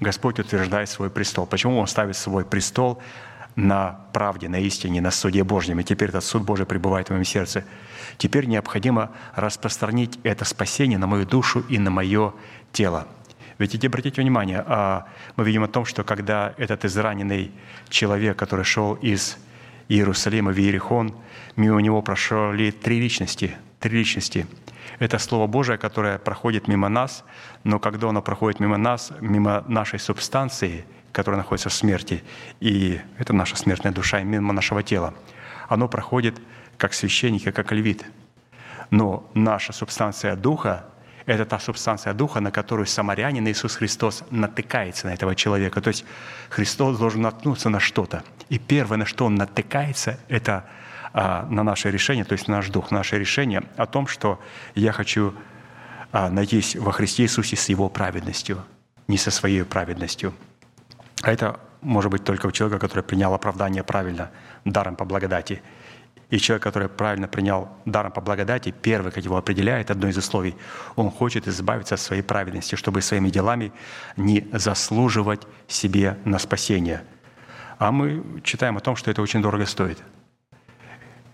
Господь 0.00 0.38
утверждает 0.38 0.88
свой 0.88 1.10
престол. 1.10 1.44
Почему 1.46 1.78
Он 1.78 1.86
ставит 1.86 2.16
свой 2.16 2.44
престол 2.44 3.02
на 3.56 3.98
правде, 4.12 4.48
на 4.48 4.60
истине, 4.60 5.00
на 5.00 5.10
суде 5.10 5.42
Божьем? 5.42 5.80
И 5.80 5.84
теперь 5.84 6.10
этот 6.10 6.24
суд 6.24 6.44
Божий 6.44 6.64
пребывает 6.64 7.08
в 7.08 7.10
моем 7.10 7.24
сердце. 7.24 7.64
Теперь 8.16 8.46
необходимо 8.46 9.10
распространить 9.34 10.18
это 10.22 10.44
спасение 10.44 10.98
на 10.98 11.06
мою 11.06 11.26
душу 11.26 11.64
и 11.68 11.78
на 11.78 11.90
мое 11.90 12.32
тело. 12.72 13.08
Ведь 13.58 13.84
обратите 13.84 14.20
внимание, 14.20 14.62
а, 14.66 15.06
мы 15.36 15.44
видим 15.44 15.64
о 15.64 15.68
том, 15.68 15.84
что 15.84 16.04
когда 16.04 16.54
этот 16.58 16.84
израненный 16.84 17.50
человек, 17.88 18.36
который 18.36 18.64
шел 18.64 18.94
из 18.94 19.38
Иерусалима 19.88 20.52
в 20.52 20.58
Иерихон, 20.58 21.14
мимо 21.56 21.80
него 21.80 22.02
прошли 22.02 22.70
три 22.70 23.00
личности, 23.00 23.56
три 23.80 23.98
личности– 23.98 24.46
это 24.98 25.18
Слово 25.18 25.46
Божие, 25.46 25.78
которое 25.78 26.18
проходит 26.18 26.68
мимо 26.68 26.88
нас, 26.88 27.24
но 27.64 27.78
когда 27.78 28.08
оно 28.08 28.22
проходит 28.22 28.60
мимо 28.60 28.76
нас, 28.76 29.12
мимо 29.20 29.64
нашей 29.68 29.98
субстанции, 29.98 30.84
которая 31.12 31.38
находится 31.38 31.68
в 31.68 31.74
смерти, 31.74 32.22
и 32.60 33.00
это 33.18 33.32
наша 33.32 33.56
смертная 33.56 33.92
душа, 33.92 34.20
и 34.20 34.24
мимо 34.24 34.52
нашего 34.52 34.82
тела, 34.82 35.14
оно 35.68 35.88
проходит 35.88 36.40
как 36.78 36.94
священник 36.94 37.46
и 37.46 37.52
как 37.52 37.72
левит. 37.72 38.04
Но 38.90 39.28
наша 39.34 39.72
субстанция 39.72 40.36
Духа– 40.36 40.86
это 41.26 41.44
та 41.44 41.58
субстанция 41.58 42.14
Духа, 42.14 42.40
на 42.40 42.50
которую 42.50 42.86
самарянин 42.86 43.46
Иисус 43.48 43.76
Христос 43.76 44.22
натыкается 44.30 45.08
на 45.08 45.14
этого 45.14 45.34
человека. 45.34 45.80
То 45.80 45.88
есть 45.88 46.04
Христос 46.50 46.98
должен 46.98 47.22
наткнуться 47.22 47.68
на 47.68 47.80
что-то. 47.80 48.22
И 48.48 48.58
первое, 48.58 48.98
на 48.98 49.06
что 49.06 49.26
Он 49.26 49.34
натыкается, 49.34 50.18
это– 50.28 50.64
на 51.16 51.62
наше 51.62 51.90
решение, 51.90 52.24
то 52.24 52.34
есть 52.34 52.46
наш 52.46 52.68
дух, 52.68 52.90
наше 52.90 53.18
решение 53.18 53.62
о 53.76 53.86
том, 53.86 54.06
что 54.06 54.38
я 54.74 54.92
хочу 54.92 55.32
а, 56.12 56.28
найтись 56.28 56.76
во 56.76 56.92
Христе 56.92 57.22
Иисусе 57.22 57.56
с 57.56 57.70
Его 57.70 57.88
праведностью, 57.88 58.62
не 59.08 59.16
со 59.16 59.30
своей 59.30 59.64
праведностью. 59.64 60.34
А 61.22 61.32
это 61.32 61.58
может 61.80 62.10
быть 62.10 62.24
только 62.24 62.46
у 62.46 62.52
человека, 62.52 62.80
который 62.80 63.02
принял 63.02 63.32
оправдание 63.32 63.82
правильно, 63.82 64.30
даром 64.64 64.96
по 64.96 65.04
благодати. 65.04 65.62
И 66.28 66.38
человек, 66.38 66.62
который 66.62 66.88
правильно 66.88 67.28
принял 67.28 67.68
даром 67.84 68.12
по 68.12 68.20
благодати, 68.20 68.74
первый, 68.82 69.12
как 69.12 69.24
его 69.24 69.36
определяет, 69.36 69.90
одно 69.90 70.08
из 70.08 70.18
условий, 70.18 70.54
он 70.96 71.10
хочет 71.10 71.48
избавиться 71.48 71.94
от 71.94 72.00
своей 72.00 72.22
праведности, 72.22 72.74
чтобы 72.74 73.00
своими 73.00 73.30
делами 73.30 73.72
не 74.16 74.46
заслуживать 74.52 75.46
себе 75.68 76.18
на 76.24 76.38
спасение. 76.38 77.04
А 77.78 77.92
мы 77.92 78.22
читаем 78.42 78.76
о 78.76 78.80
том, 78.80 78.96
что 78.96 79.10
это 79.10 79.22
очень 79.22 79.40
дорого 79.40 79.64
стоит. 79.66 80.02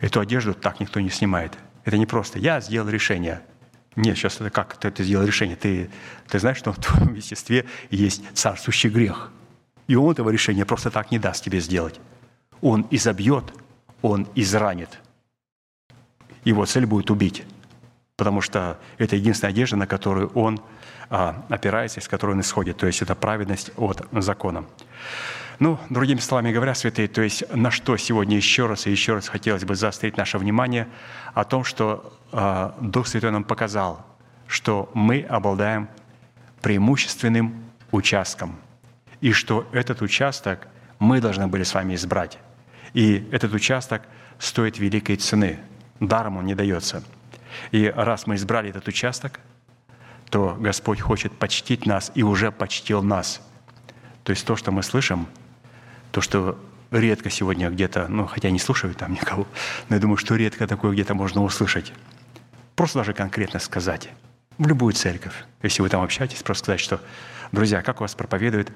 Эту 0.02 0.20
одежду 0.20 0.52
так 0.52 0.80
никто 0.80 1.00
не 1.00 1.08
снимает. 1.08 1.56
Это 1.84 1.96
не 1.96 2.04
просто 2.04 2.38
«я 2.38 2.60
сделал 2.60 2.90
решение». 2.90 3.40
Нет, 3.96 4.18
сейчас 4.18 4.36
это 4.36 4.50
как 4.50 4.76
ты, 4.76 4.90
ты 4.90 5.04
сделал 5.04 5.26
решение? 5.26 5.56
Ты, 5.56 5.90
ты 6.28 6.38
знаешь, 6.38 6.58
что 6.58 6.72
в 6.72 6.78
твоем 6.78 7.14
естестве 7.14 7.64
есть 7.90 8.22
царствующий 8.34 8.90
грех. 8.90 9.30
И 9.86 9.96
он 9.96 10.12
этого 10.12 10.28
решения 10.28 10.66
просто 10.66 10.90
так 10.90 11.10
не 11.10 11.18
даст 11.18 11.42
тебе 11.42 11.60
сделать. 11.60 11.98
Он 12.60 12.86
изобьет 12.90 13.54
он 14.02 14.28
изранит. 14.34 15.00
Его 16.44 16.66
цель 16.66 16.86
будет 16.86 17.10
убить, 17.10 17.44
потому 18.16 18.40
что 18.40 18.78
это 18.98 19.16
единственная 19.16 19.52
одежда, 19.52 19.76
на 19.76 19.86
которую 19.86 20.28
он 20.34 20.60
а, 21.08 21.46
опирается, 21.48 22.00
из 22.00 22.08
которой 22.08 22.32
он 22.32 22.40
исходит. 22.40 22.76
То 22.76 22.86
есть 22.86 23.00
это 23.00 23.14
праведность 23.14 23.70
от 23.76 24.06
закона. 24.12 24.64
Ну, 25.62 25.78
другими 25.90 26.18
словами 26.18 26.50
говоря, 26.50 26.74
святые, 26.74 27.06
то 27.06 27.22
есть 27.22 27.48
на 27.54 27.70
что 27.70 27.96
сегодня 27.96 28.36
еще 28.36 28.66
раз 28.66 28.88
и 28.88 28.90
еще 28.90 29.14
раз 29.14 29.28
хотелось 29.28 29.64
бы 29.64 29.76
заострить 29.76 30.16
наше 30.16 30.36
внимание 30.36 30.88
о 31.34 31.44
том, 31.44 31.62
что 31.62 32.18
э, 32.32 32.72
Дух 32.80 33.06
Святой 33.06 33.30
нам 33.30 33.44
показал, 33.44 34.04
что 34.48 34.90
мы 34.92 35.20
обладаем 35.20 35.88
преимущественным 36.62 37.62
участком, 37.92 38.56
и 39.20 39.30
что 39.30 39.68
этот 39.70 40.02
участок 40.02 40.66
мы 40.98 41.20
должны 41.20 41.46
были 41.46 41.62
с 41.62 41.74
вами 41.74 41.94
избрать. 41.94 42.40
И 42.92 43.28
этот 43.30 43.54
участок 43.54 44.02
стоит 44.40 44.80
великой 44.80 45.14
цены. 45.14 45.60
Даром 46.00 46.38
он 46.38 46.46
не 46.46 46.56
дается. 46.56 47.04
И 47.70 47.86
раз 47.86 48.26
мы 48.26 48.34
избрали 48.34 48.70
этот 48.70 48.88
участок, 48.88 49.38
то 50.28 50.56
Господь 50.58 51.00
хочет 51.00 51.32
почтить 51.38 51.86
нас 51.86 52.10
и 52.16 52.24
уже 52.24 52.50
почтил 52.50 53.00
нас. 53.04 53.40
То 54.24 54.30
есть 54.30 54.44
то, 54.44 54.56
что 54.56 54.72
мы 54.72 54.82
слышим, 54.82 55.28
то, 56.12 56.20
что 56.20 56.58
редко 56.92 57.30
сегодня 57.30 57.68
где-то, 57.70 58.06
ну, 58.08 58.26
хотя 58.26 58.50
не 58.50 58.60
слушаю 58.60 58.94
там 58.94 59.12
никого, 59.12 59.46
но 59.88 59.96
я 59.96 60.00
думаю, 60.00 60.16
что 60.16 60.36
редко 60.36 60.66
такое 60.68 60.92
где-то 60.92 61.14
можно 61.14 61.42
услышать. 61.42 61.92
Просто 62.76 62.98
даже 62.98 63.12
конкретно 63.12 63.58
сказать. 63.58 64.08
В 64.58 64.66
любую 64.66 64.92
церковь. 64.92 65.34
Если 65.62 65.82
вы 65.82 65.88
там 65.88 66.02
общаетесь, 66.02 66.42
просто 66.42 66.64
сказать, 66.64 66.80
что, 66.80 67.00
друзья, 67.50 67.82
как 67.82 68.00
у 68.00 68.04
вас 68.04 68.14
проповедует 68.14 68.70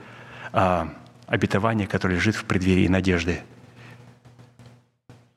а, 0.52 0.92
обетование, 1.26 1.86
которое 1.86 2.14
лежит 2.14 2.34
в 2.34 2.44
преддверии 2.44 2.88
надежды– 2.88 3.42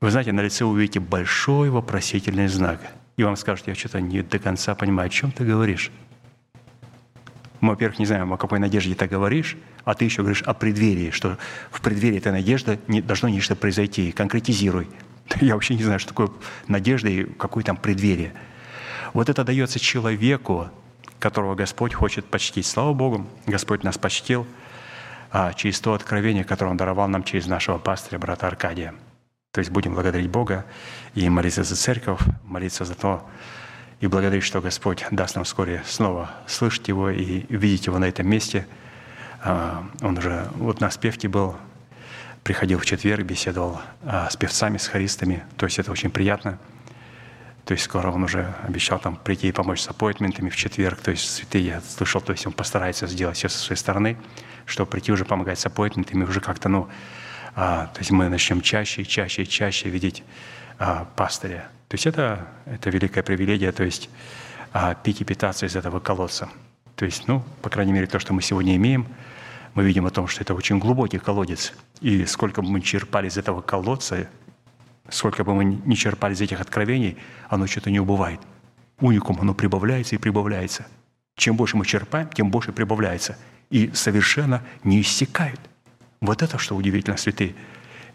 вы 0.01 0.12
знаете, 0.12 0.32
на 0.32 0.39
лице 0.41 0.63
увидите 0.63 1.01
большой 1.01 1.70
вопросительный 1.70 2.48
знак. 2.48 2.79
И 3.18 3.24
вам 3.24 3.36
скажут, 3.36 3.68
я 3.68 3.75
что-то 3.75 4.00
не 4.00 4.22
до 4.22 4.39
конца 4.39 4.74
понимаю, 4.74 5.08
о 5.08 5.10
чем 5.10 5.32
ты 5.32 5.44
говоришь. 5.44 5.91
Мы, 7.61 7.71
во-первых, 7.71 7.99
не 7.99 8.05
знаем, 8.05 8.31
о 8.33 8.37
какой 8.37 8.59
надежде 8.59 8.95
ты 8.95 9.07
говоришь, 9.07 9.57
а 9.83 9.93
ты 9.93 10.05
еще 10.05 10.21
говоришь 10.21 10.41
о 10.43 10.53
преддверии, 10.53 11.11
что 11.11 11.37
в 11.71 11.81
преддверии 11.81 12.17
этой 12.17 12.31
надежды 12.31 12.79
не, 12.87 13.01
должно 13.01 13.29
нечто 13.29 13.55
произойти. 13.55 14.11
Конкретизируй. 14.11 14.87
Я 15.41 15.55
вообще 15.55 15.75
не 15.75 15.83
знаю, 15.83 15.99
что 15.99 16.09
такое 16.09 16.29
надежда 16.67 17.09
и 17.09 17.23
какое 17.23 17.63
там 17.63 17.77
преддверие. 17.77 18.33
Вот 19.13 19.29
это 19.29 19.43
дается 19.43 19.79
человеку, 19.79 20.69
которого 21.19 21.55
Господь 21.55 21.93
хочет 21.93 22.25
почтить. 22.25 22.65
Слава 22.65 22.93
Богу, 22.93 23.27
Господь 23.45 23.83
нас 23.83 23.97
почтил 23.97 24.47
а, 25.31 25.53
через 25.53 25.79
то 25.81 25.93
откровение, 25.93 26.43
которое 26.43 26.71
Он 26.71 26.77
даровал 26.77 27.07
нам 27.07 27.23
через 27.23 27.47
нашего 27.47 27.77
пастыря, 27.77 28.19
брата 28.19 28.47
Аркадия– 28.47 28.93
то 29.51 29.59
есть 29.59 29.71
будем 29.71 29.93
благодарить 29.95 30.29
Бога 30.29 30.65
и 31.15 31.27
молиться 31.27 31.63
за 31.63 31.75
церковь, 31.75 32.21
молиться 32.43 32.85
за 32.85 32.93
то, 32.93 33.27
и 34.00 34.08
благодарить, 34.08 34.44
что 34.44 34.62
Господь 34.62 35.06
даст 35.12 35.36
нам 35.36 35.44
вскоре 35.44 35.84
снова 35.86 36.32
слышать 36.48 36.88
Его 36.88 37.10
и 37.10 37.46
видеть 37.50 37.88
Его 37.88 38.00
на 38.00 38.06
этом 38.06 38.27
месте. 38.27 38.65
А, 39.44 39.86
он 40.01 40.18
уже 40.18 40.48
вот 40.56 40.79
на 40.79 40.89
спевке 40.89 41.27
был, 41.27 41.56
приходил 42.44 42.79
в 42.79 42.86
четверг, 42.86 43.25
беседовал 43.25 43.82
а, 44.03 44.29
с 44.29 44.38
певцами, 44.38 44.77
с 44.77 44.88
хористами. 44.88 45.44
То 45.58 45.65
есть 45.65 45.79
это 45.79 45.91
очень 45.91 46.12
приятно. 46.12 46.60
То 47.65 47.74
есть 47.74 47.84
скоро 47.84 48.10
он 48.10 48.24
уже 48.24 48.53
обещал 48.63 49.00
там 49.00 49.18
прийти 49.18 49.50
и 49.50 49.51
помочь 49.51 49.82
с 49.82 49.88
аппоинтментами 49.89 50.50
в 50.50 50.56
четверг. 50.56 51.00
То 51.01 51.12
есть 51.12 51.29
святые, 51.29 51.65
я 51.65 51.82
слышал, 51.82 52.22
то 52.22 52.32
есть 52.32 52.48
он 52.48 52.53
постарается 52.53 53.06
сделать 53.06 53.38
все 53.38 53.50
со 53.50 53.60
своей 53.60 53.77
стороны, 53.77 54.18
чтобы 54.65 54.89
прийти 54.89 55.12
уже 55.12 55.25
помогать 55.25 55.60
с 55.60 55.65
аппоинтментами, 55.65 56.24
уже 56.24 56.39
как-то, 56.39 56.70
ну, 56.70 56.88
то 57.56 57.98
есть 57.98 58.12
мы 58.12 58.29
начнем 58.29 58.62
чаще 58.62 59.01
и 59.01 59.06
чаще 59.06 59.44
и 59.44 59.48
чаще 59.48 59.89
видеть 59.89 60.24
а, 60.77 61.06
пастыря. 61.15 61.70
То 61.89 61.96
есть 61.96 62.06
это, 62.06 62.48
это 62.65 62.89
великая 62.89 63.24
привилегия, 63.24 63.72
то 63.72 63.84
есть 63.84 64.10
а, 64.72 64.94
пить 64.94 65.22
и 65.22 65.24
питаться 65.25 65.65
из 65.65 65.75
этого 65.75 66.00
колодца. 66.00 66.50
То 66.96 67.06
есть, 67.06 67.27
ну, 67.27 67.44
по 67.62 67.70
крайней 67.70 67.91
мере, 67.91 68.08
то, 68.08 68.20
что 68.20 68.34
мы 68.34 68.41
сегодня 68.41 68.75
имеем, 68.75 69.08
мы 69.74 69.84
видим 69.84 70.06
о 70.06 70.10
том, 70.10 70.27
что 70.27 70.41
это 70.41 70.53
очень 70.53 70.79
глубокий 70.79 71.18
колодец. 71.18 71.74
И 72.01 72.25
сколько 72.25 72.62
бы 72.62 72.70
мы 72.70 72.82
черпали 72.82 73.27
из 73.27 73.38
этого 73.38 73.62
колодца, 73.62 74.27
сколько 75.10 75.44
бы 75.44 75.53
мы 75.53 75.65
ни 75.65 75.96
черпали 75.96 76.34
из 76.34 76.41
этих 76.41 76.62
откровений, 76.62 77.18
оно 77.50 77.68
что-то 77.68 77.89
не 77.89 78.00
убывает. 78.00 78.39
Уникум, 79.00 79.39
оно 79.41 79.53
прибавляется 79.53 80.15
и 80.15 80.18
прибавляется. 80.18 80.86
Чем 81.36 81.56
больше 81.56 81.77
мы 81.77 81.86
черпаем, 81.86 82.29
тем 82.29 82.51
больше 82.51 82.72
прибавляется. 82.72 83.38
И 83.70 83.91
совершенно 83.94 84.63
не 84.84 85.01
иссякает. 85.01 85.60
Вот 86.21 86.41
это 86.41 86.57
что 86.57 86.75
удивительно, 86.75 87.17
святые. 87.17 87.55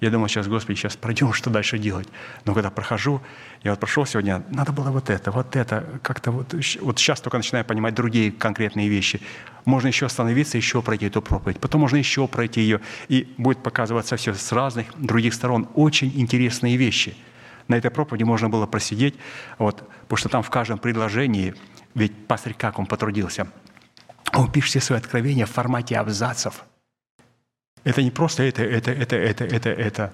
Я 0.00 0.10
думал, 0.10 0.28
сейчас, 0.28 0.48
Господи, 0.48 0.76
сейчас 0.76 0.96
пройдем, 0.96 1.32
что 1.32 1.50
дальше 1.50 1.78
делать. 1.78 2.08
Но 2.44 2.52
когда 2.52 2.70
прохожу, 2.70 3.22
я 3.62 3.70
вот 3.70 3.80
прошел 3.80 4.04
сегодня, 4.04 4.42
надо 4.50 4.72
было 4.72 4.90
вот 4.90 5.08
это, 5.08 5.30
вот 5.30 5.56
это, 5.56 5.98
как-то 6.02 6.30
вот, 6.30 6.54
вот 6.80 6.98
сейчас 6.98 7.20
только 7.20 7.38
начинаю 7.38 7.64
понимать 7.64 7.94
другие 7.94 8.30
конкретные 8.30 8.88
вещи. 8.88 9.20
Можно 9.64 9.86
еще 9.88 10.06
остановиться, 10.06 10.58
еще 10.58 10.82
пройти 10.82 11.06
эту 11.06 11.22
проповедь, 11.22 11.58
потом 11.58 11.80
можно 11.80 11.96
еще 11.96 12.28
пройти 12.28 12.60
ее, 12.60 12.80
и 13.08 13.32
будет 13.38 13.62
показываться 13.62 14.16
все 14.16 14.34
с 14.34 14.52
разных 14.52 14.86
других 14.98 15.32
сторон. 15.32 15.68
Очень 15.74 16.12
интересные 16.20 16.76
вещи. 16.76 17.16
На 17.68 17.76
этой 17.76 17.90
проповеди 17.90 18.24
можно 18.24 18.50
было 18.50 18.66
просидеть, 18.66 19.14
вот, 19.56 19.88
потому 20.02 20.18
что 20.18 20.28
там 20.28 20.42
в 20.42 20.50
каждом 20.50 20.78
предложении, 20.78 21.54
ведь 21.94 22.26
пастырь 22.26 22.52
как 22.52 22.78
он 22.78 22.84
потрудился, 22.84 23.46
он 24.34 24.52
пишет 24.52 24.68
все 24.68 24.80
свои 24.80 24.98
откровения 24.98 25.46
в 25.46 25.50
формате 25.50 25.96
абзацев– 25.96 26.64
это 27.84 28.02
не 28.02 28.10
просто 28.10 28.42
это, 28.42 28.62
это, 28.62 28.90
это, 28.90 29.16
это, 29.16 29.44
это, 29.44 29.70
это. 29.70 30.12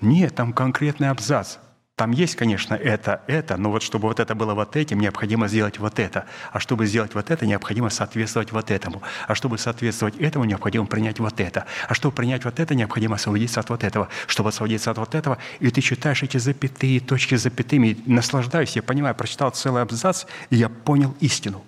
Нет, 0.00 0.34
там 0.34 0.52
конкретный 0.52 1.10
абзац. 1.10 1.58
Там 1.96 2.10
есть, 2.10 2.34
конечно, 2.34 2.74
это, 2.74 3.22
это, 3.28 3.56
но 3.56 3.70
вот 3.70 3.84
чтобы 3.84 4.08
вот 4.08 4.18
это 4.18 4.34
было 4.34 4.52
вот 4.54 4.74
этим, 4.74 4.98
необходимо 4.98 5.46
сделать 5.46 5.78
вот 5.78 6.00
это. 6.00 6.26
А 6.50 6.58
чтобы 6.58 6.86
сделать 6.86 7.14
вот 7.14 7.30
это, 7.30 7.46
необходимо 7.46 7.88
соответствовать 7.88 8.50
вот 8.50 8.72
этому. 8.72 9.00
А 9.28 9.36
чтобы 9.36 9.58
соответствовать 9.58 10.16
этому, 10.16 10.44
необходимо 10.44 10.86
принять 10.86 11.20
вот 11.20 11.38
это. 11.38 11.66
А 11.88 11.94
чтобы 11.94 12.16
принять 12.16 12.44
вот 12.44 12.58
это, 12.58 12.74
необходимо 12.74 13.14
освободиться 13.14 13.60
от 13.60 13.70
вот 13.70 13.84
этого. 13.84 14.08
Чтобы 14.26 14.48
освободиться 14.48 14.90
от 14.90 14.98
вот 14.98 15.14
этого, 15.14 15.38
и 15.60 15.70
ты 15.70 15.80
читаешь 15.82 16.24
эти 16.24 16.36
запятые, 16.36 16.98
точки 16.98 17.36
запятыми, 17.36 17.88
и 17.88 18.10
наслаждаюсь, 18.10 18.74
я 18.74 18.82
понимаю, 18.82 19.14
прочитал 19.14 19.50
целый 19.52 19.82
абзац, 19.82 20.24
и 20.50 20.56
я 20.56 20.68
понял 20.68 21.14
истину. 21.20 21.64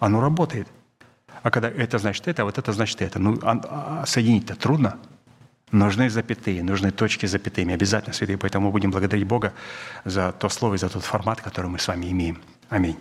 Оно 0.00 0.20
работает. 0.20 0.66
А 1.44 1.50
когда 1.50 1.68
это 1.68 1.98
значит 1.98 2.26
это, 2.26 2.40
а 2.40 2.44
вот 2.46 2.56
это 2.56 2.72
значит 2.72 3.02
это. 3.02 3.18
Ну, 3.18 3.38
а, 3.42 4.00
а 4.00 4.06
соединить-то 4.06 4.56
трудно. 4.56 4.96
Нужны 5.72 6.08
запятые, 6.08 6.62
нужны 6.62 6.90
точки 6.90 7.26
запятыми. 7.26 7.74
Обязательно, 7.74 8.14
святые. 8.14 8.38
Поэтому 8.38 8.72
будем 8.72 8.90
благодарить 8.90 9.26
Бога 9.26 9.52
за 10.06 10.32
то 10.32 10.48
слово 10.48 10.76
и 10.76 10.78
за 10.78 10.88
тот 10.88 11.04
формат, 11.04 11.42
который 11.42 11.66
мы 11.66 11.78
с 11.78 11.86
вами 11.86 12.06
имеем. 12.06 12.40
Аминь. 12.70 12.96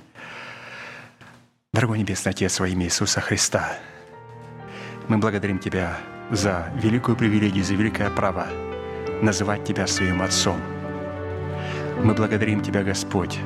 Дорогой 1.71 1.99
Небесный 1.99 2.31
Отец, 2.31 2.59
во 2.59 2.67
имя 2.67 2.85
Иисуса 2.85 3.21
Христа, 3.21 3.77
мы 5.07 5.19
благодарим 5.19 5.57
Тебя 5.57 5.97
за 6.29 6.69
великую 6.75 7.15
привилегию, 7.15 7.63
за 7.63 7.75
великое 7.75 8.09
право 8.09 8.47
называть 9.21 9.63
Тебя 9.63 9.87
своим 9.87 10.21
Отцом. 10.21 10.59
Мы 12.03 12.13
благодарим 12.13 12.61
Тебя, 12.61 12.83
Господь, 12.83 13.39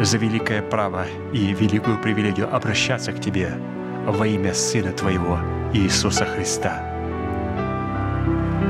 за 0.00 0.16
великое 0.16 0.62
право 0.62 1.06
и 1.34 1.52
великую 1.52 2.00
привилегию 2.00 2.54
обращаться 2.54 3.12
к 3.12 3.20
Тебе– 3.20 3.52
во 4.06 4.26
имя 4.26 4.52
Сына 4.54 4.92
Твоего 4.92 5.38
Иисуса 5.72 6.24
Христа. 6.24 6.82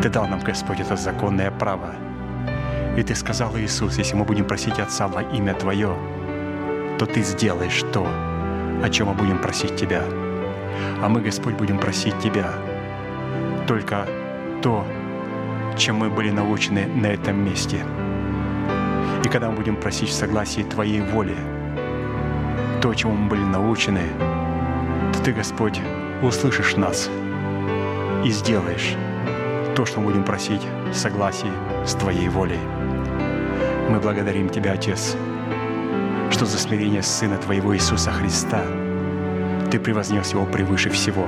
Ты 0.03 0.09
дал 0.09 0.27
нам, 0.27 0.41
Господь, 0.41 0.81
это 0.81 0.97
законное 0.97 1.51
право. 1.51 1.95
И 2.97 3.03
Ты 3.03 3.15
сказал, 3.15 3.57
Иисус, 3.57 3.99
если 3.99 4.15
мы 4.15 4.25
будем 4.25 4.45
просить 4.45 4.79
Отца 4.79 5.09
во 5.09 5.23
имя 5.23 5.55
Твое, 5.55 5.97
то 6.99 7.07
Ты 7.07 7.23
сделаешь 7.23 7.83
то, 7.93 8.07
о 8.83 8.89
чем 8.91 9.09
мы 9.09 9.15
будем 9.15 9.39
просить 9.39 9.77
Тебя. 9.77 10.03
А 11.03 11.09
мы, 11.09 11.21
Господь, 11.21 11.55
будем 11.55 11.79
просить 11.79 12.19
Тебя 12.21 12.53
только 13.67 14.07
то, 14.63 14.87
чем 15.77 15.97
мы 15.97 16.11
были 16.11 16.31
научены 16.31 16.87
на 16.87 17.07
этом 17.07 17.45
месте. 17.45 17.85
И 19.25 19.29
когда 19.29 19.51
мы 19.51 19.57
будем 19.57 19.77
просить 19.77 20.11
в 20.11 20.13
согласии 20.13 20.63
Твоей 20.63 21.01
воли, 21.01 21.37
то, 22.81 22.95
чему 22.95 23.15
мы 23.15 23.29
были 23.29 23.43
научены, 23.43 24.03
ты, 25.25 25.33
Господь, 25.33 25.81
услышишь 26.23 26.77
нас 26.77 27.09
и 28.27 28.31
сделаешь 28.31 28.95
то, 29.75 29.87
что 29.87 30.01
мы 30.01 30.11
будем 30.11 30.23
просить 30.23 30.61
в 30.91 30.95
согласии 30.95 31.51
с 31.87 31.95
Твоей 31.95 32.29
волей. 32.29 32.59
Мы 33.89 34.01
благодарим 34.01 34.51
Тебя, 34.51 34.73
Отец, 34.73 35.17
что 36.31 36.45
за 36.45 36.59
смирение 36.59 37.03
Сына 37.03 37.39
Твоего 37.39 37.75
Иисуса 37.75 38.13
Христа 38.13 38.61
Ты 39.71 39.81
превознес 39.81 40.33
Его 40.33 40.45
превыше 40.45 40.91
всего. 40.91 41.27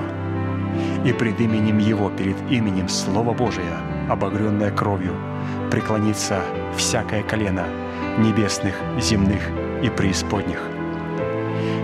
И 1.07 1.15
пред 1.15 1.41
именем 1.41 1.79
Его, 1.79 2.11
перед 2.11 2.37
именем 2.51 2.91
Слова 2.91 3.33
Божия, 3.33 3.79
обогренное 4.11 4.73
кровью, 4.73 5.15
преклонится 5.71 6.43
всякое 6.77 7.23
колено 7.23 7.65
небесных, 8.19 8.75
земных 9.01 9.41
и 9.83 9.89
преисподних. 9.89 10.61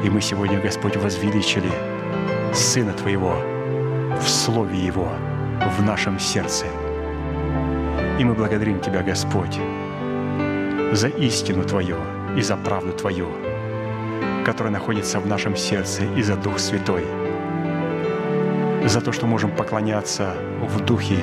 И 0.04 0.10
мы 0.10 0.20
сегодня, 0.20 0.60
Господь, 0.60 0.96
возвеличили 0.96 1.70
Сына 2.54 2.92
Твоего 2.92 3.34
в 4.20 4.28
Слове 4.28 4.78
Его, 4.78 5.08
в 5.78 5.82
нашем 5.82 6.18
сердце. 6.18 6.66
И 8.18 8.24
мы 8.24 8.34
благодарим 8.34 8.78
Тебя, 8.78 9.02
Господь, 9.02 9.58
за 10.92 11.08
истину 11.08 11.64
Твою 11.64 11.96
и 12.36 12.42
за 12.42 12.58
правду 12.58 12.92
Твою, 12.92 13.28
которая 14.44 14.70
находится 14.70 15.18
в 15.18 15.26
нашем 15.26 15.56
сердце, 15.56 16.04
и 16.14 16.20
за 16.20 16.36
Дух 16.36 16.58
Святой, 16.58 17.06
за 18.84 19.00
то, 19.00 19.12
что 19.12 19.26
можем 19.26 19.50
поклоняться 19.50 20.34
в 20.60 20.84
Духе 20.84 21.20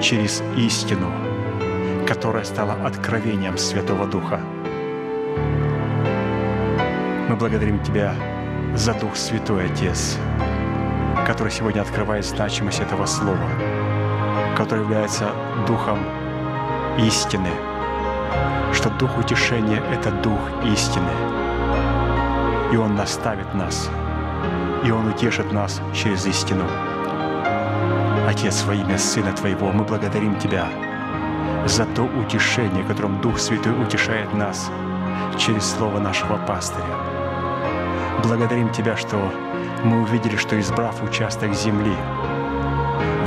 через 0.00 0.44
истину, 0.56 1.10
которая 2.06 2.44
стала 2.44 2.74
откровением 2.86 3.58
Святого 3.58 4.06
Духа. 4.06 4.40
Мы 7.28 7.34
благодарим 7.34 7.82
Тебя 7.82 8.14
за 8.74 8.94
Дух 8.94 9.16
Святой, 9.16 9.66
Отец, 9.66 10.16
который 11.26 11.52
сегодня 11.52 11.80
открывает 11.80 12.24
значимость 12.24 12.80
этого 12.80 13.06
слова, 13.06 13.48
который 14.56 14.84
является 14.84 15.30
Духом 15.66 15.98
истины– 16.98 17.50
что 18.78 18.90
Дух 18.90 19.18
утешения— 19.18 19.82
это 19.92 20.10
Дух 20.10 20.38
истины. 20.64 21.10
И 22.72 22.76
Он 22.76 22.94
наставит 22.94 23.52
нас, 23.54 23.90
и 24.84 24.90
Он 24.92 25.08
утешит 25.08 25.52
нас 25.52 25.80
через 25.92 26.26
истину. 26.26 26.64
Отец, 28.28 28.62
во 28.64 28.74
имя 28.74 28.96
Сына 28.96 29.32
Твоего, 29.32 29.72
мы 29.72 29.84
благодарим 29.84 30.38
Тебя 30.38 30.68
за 31.66 31.86
то 31.86 32.02
утешение, 32.02 32.84
которым 32.84 33.20
Дух 33.20 33.38
Святой 33.38 33.72
утешает 33.82 34.32
нас 34.34 34.70
через 35.38 35.64
Слово 35.64 35.98
нашего 35.98 36.36
пастыря. 36.46 37.07
Благодарим 38.22 38.70
Тебя, 38.70 38.96
что 38.96 39.16
мы 39.84 40.02
увидели, 40.02 40.36
что 40.36 40.58
избрав 40.58 41.02
участок 41.02 41.54
земли 41.54 41.94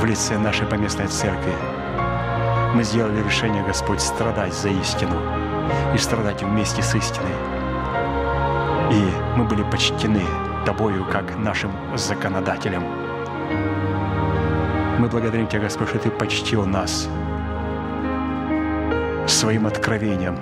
в 0.00 0.04
лице 0.04 0.38
нашей 0.38 0.66
поместной 0.66 1.06
церкви, 1.06 1.52
мы 2.74 2.84
сделали 2.84 3.22
решение, 3.22 3.64
Господь, 3.64 4.00
страдать 4.00 4.54
за 4.54 4.68
истину 4.68 5.16
и 5.94 5.98
страдать 5.98 6.42
вместе 6.42 6.82
с 6.82 6.94
истиной. 6.94 7.32
И 8.90 9.36
мы 9.36 9.44
были 9.44 9.62
почтены 9.62 10.22
Тобою, 10.66 11.04
как 11.10 11.36
нашим 11.38 11.72
законодателем. 11.96 12.82
Мы 14.98 15.08
благодарим 15.08 15.46
Тебя, 15.48 15.62
Господь, 15.62 15.88
что 15.88 15.98
Ты 15.98 16.10
почтил 16.10 16.66
нас 16.66 17.08
своим 19.26 19.66
откровением 19.66 20.36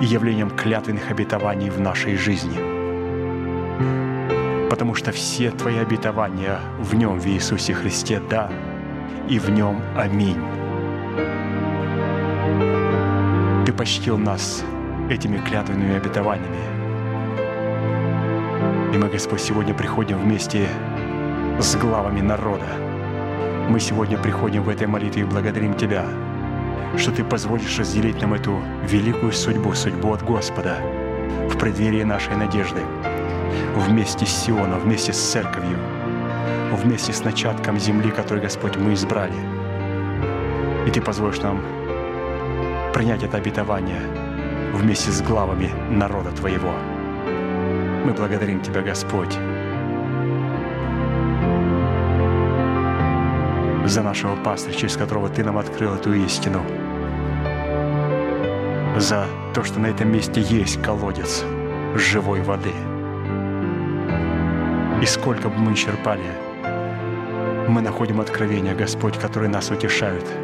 и 0.00 0.06
явлением 0.06 0.50
клятвенных 0.50 1.10
обетований 1.10 1.70
в 1.70 1.80
нашей 1.80 2.16
жизни. 2.16 2.69
Потому 4.80 4.94
что 4.94 5.12
все 5.12 5.50
Твои 5.50 5.76
обетования 5.76 6.58
в 6.78 6.94
Нем, 6.94 7.20
в 7.20 7.26
Иисусе 7.26 7.74
Христе, 7.74 8.18
да, 8.30 8.50
и 9.28 9.38
в 9.38 9.50
Нем 9.50 9.78
аминь. 9.94 10.38
Ты 13.66 13.74
почтил 13.74 14.16
нас 14.16 14.64
этими 15.10 15.36
клятвенными 15.36 15.96
обетованиями. 15.96 16.56
И 18.94 18.96
мы, 18.96 19.10
Господь, 19.10 19.42
сегодня 19.42 19.74
приходим 19.74 20.18
вместе 20.18 20.66
с 21.60 21.76
главами 21.76 22.22
народа. 22.22 22.64
Мы 23.68 23.80
сегодня 23.80 24.16
приходим 24.16 24.62
в 24.62 24.70
этой 24.70 24.86
молитве 24.86 25.20
и 25.20 25.26
благодарим 25.26 25.74
Тебя, 25.74 26.06
что 26.96 27.12
Ты 27.12 27.22
позволишь 27.22 27.78
разделить 27.78 28.22
нам 28.22 28.32
эту 28.32 28.58
великую 28.88 29.32
судьбу, 29.32 29.74
судьбу 29.74 30.14
от 30.14 30.22
Господа 30.22 30.78
в 31.50 31.58
преддверии 31.58 32.02
нашей 32.02 32.34
надежды, 32.34 32.80
вместе 33.76 34.26
с 34.26 34.30
Сионом, 34.30 34.80
вместе 34.80 35.12
с 35.12 35.18
церковью, 35.18 35.78
вместе 36.72 37.12
с 37.12 37.24
начатком 37.24 37.78
земли, 37.78 38.10
который, 38.10 38.40
Господь, 38.40 38.76
мы 38.76 38.94
избрали. 38.94 39.34
И 40.86 40.90
Ты 40.90 41.00
позволишь 41.00 41.40
нам 41.40 41.62
принять 42.92 43.22
это 43.22 43.36
обетование 43.36 44.02
вместе 44.72 45.10
с 45.10 45.22
главами 45.22 45.70
народа 45.90 46.30
Твоего. 46.32 46.72
Мы 48.04 48.12
благодарим 48.12 48.60
Тебя, 48.60 48.82
Господь, 48.82 49.36
за 53.86 54.02
нашего 54.02 54.36
пастыря, 54.36 54.74
через 54.74 54.96
которого 54.96 55.28
Ты 55.28 55.44
нам 55.44 55.58
открыл 55.58 55.94
эту 55.94 56.12
истину, 56.14 56.62
за 58.96 59.26
то, 59.54 59.64
что 59.64 59.78
на 59.80 59.86
этом 59.86 60.12
месте 60.12 60.40
есть 60.40 60.82
колодец 60.82 61.44
живой 61.94 62.42
воды. 62.42 62.72
И 65.02 65.06
сколько 65.06 65.48
бы 65.48 65.58
мы 65.58 65.74
черпали, 65.74 66.30
мы 67.68 67.80
находим 67.80 68.20
откровения, 68.20 68.74
Господь, 68.74 69.18
которые 69.18 69.48
нас 69.48 69.70
утешают– 69.70 70.24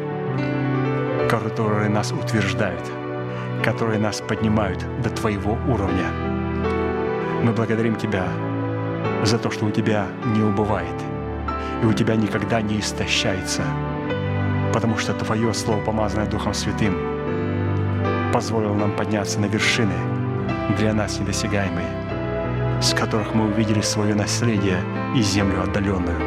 которые 1.27 1.89
нас 1.89 2.11
утверждают, 2.11 2.81
которые 3.63 3.99
нас 3.99 4.21
поднимают 4.21 4.85
до 5.01 5.09
Твоего 5.09 5.57
уровня. 5.67 6.09
Мы 7.43 7.51
благодарим 7.51 7.95
Тебя 7.95 8.27
за 9.23 9.37
то, 9.37 9.51
что 9.51 9.65
у 9.65 9.71
Тебя 9.71 10.07
не 10.25 10.41
убывает, 10.41 10.95
и 11.83 11.85
у 11.85 11.93
Тебя 11.93 12.15
никогда 12.15 12.61
не 12.61 12.79
истощается, 12.79 13.63
потому 14.73 14.97
что 14.97 15.13
Твое 15.13 15.53
Слово, 15.53 15.83
помазанное 15.83 16.27
Духом 16.27 16.53
Святым, 16.53 16.95
позволило 18.31 18.73
нам 18.73 18.91
подняться 18.95 19.39
на 19.39 19.47
вершины 19.47 19.95
для 20.77 20.93
нас 20.93 21.19
недосягаемые, 21.19 21.87
с 22.81 22.93
которых 22.93 23.33
мы 23.33 23.45
увидели 23.47 23.81
свое 23.81 24.15
наследие 24.15 24.79
и 25.15 25.21
землю 25.21 25.63
отдаленную. 25.63 26.17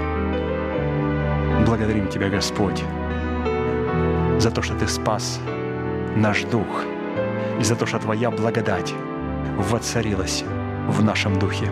Благодарим 1.65 2.09
Тебя, 2.09 2.29
Господь, 2.29 2.83
за 4.39 4.51
то, 4.51 4.63
что 4.63 4.75
Ты 4.75 4.89
спас 4.89 5.41
наш 6.17 6.43
дух, 6.43 6.85
и 7.61 7.65
за 7.65 7.77
то, 7.77 7.87
что 7.87 7.99
Твоя 7.99 8.31
благодать 8.31 8.95
воцарилась 9.57 10.45
в 10.89 11.05
нашем 11.05 11.39
духе. 11.39 11.71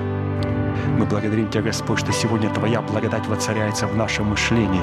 Мы 0.99 1.07
благодарим 1.07 1.51
Тебя, 1.51 1.63
Господь, 1.63 1.99
что 1.99 2.13
сегодня 2.13 2.51
Твоя 2.51 2.81
благодать 2.83 3.27
воцаряется 3.27 3.87
в 3.87 3.97
нашем 3.97 4.27
мышлении, 4.27 4.83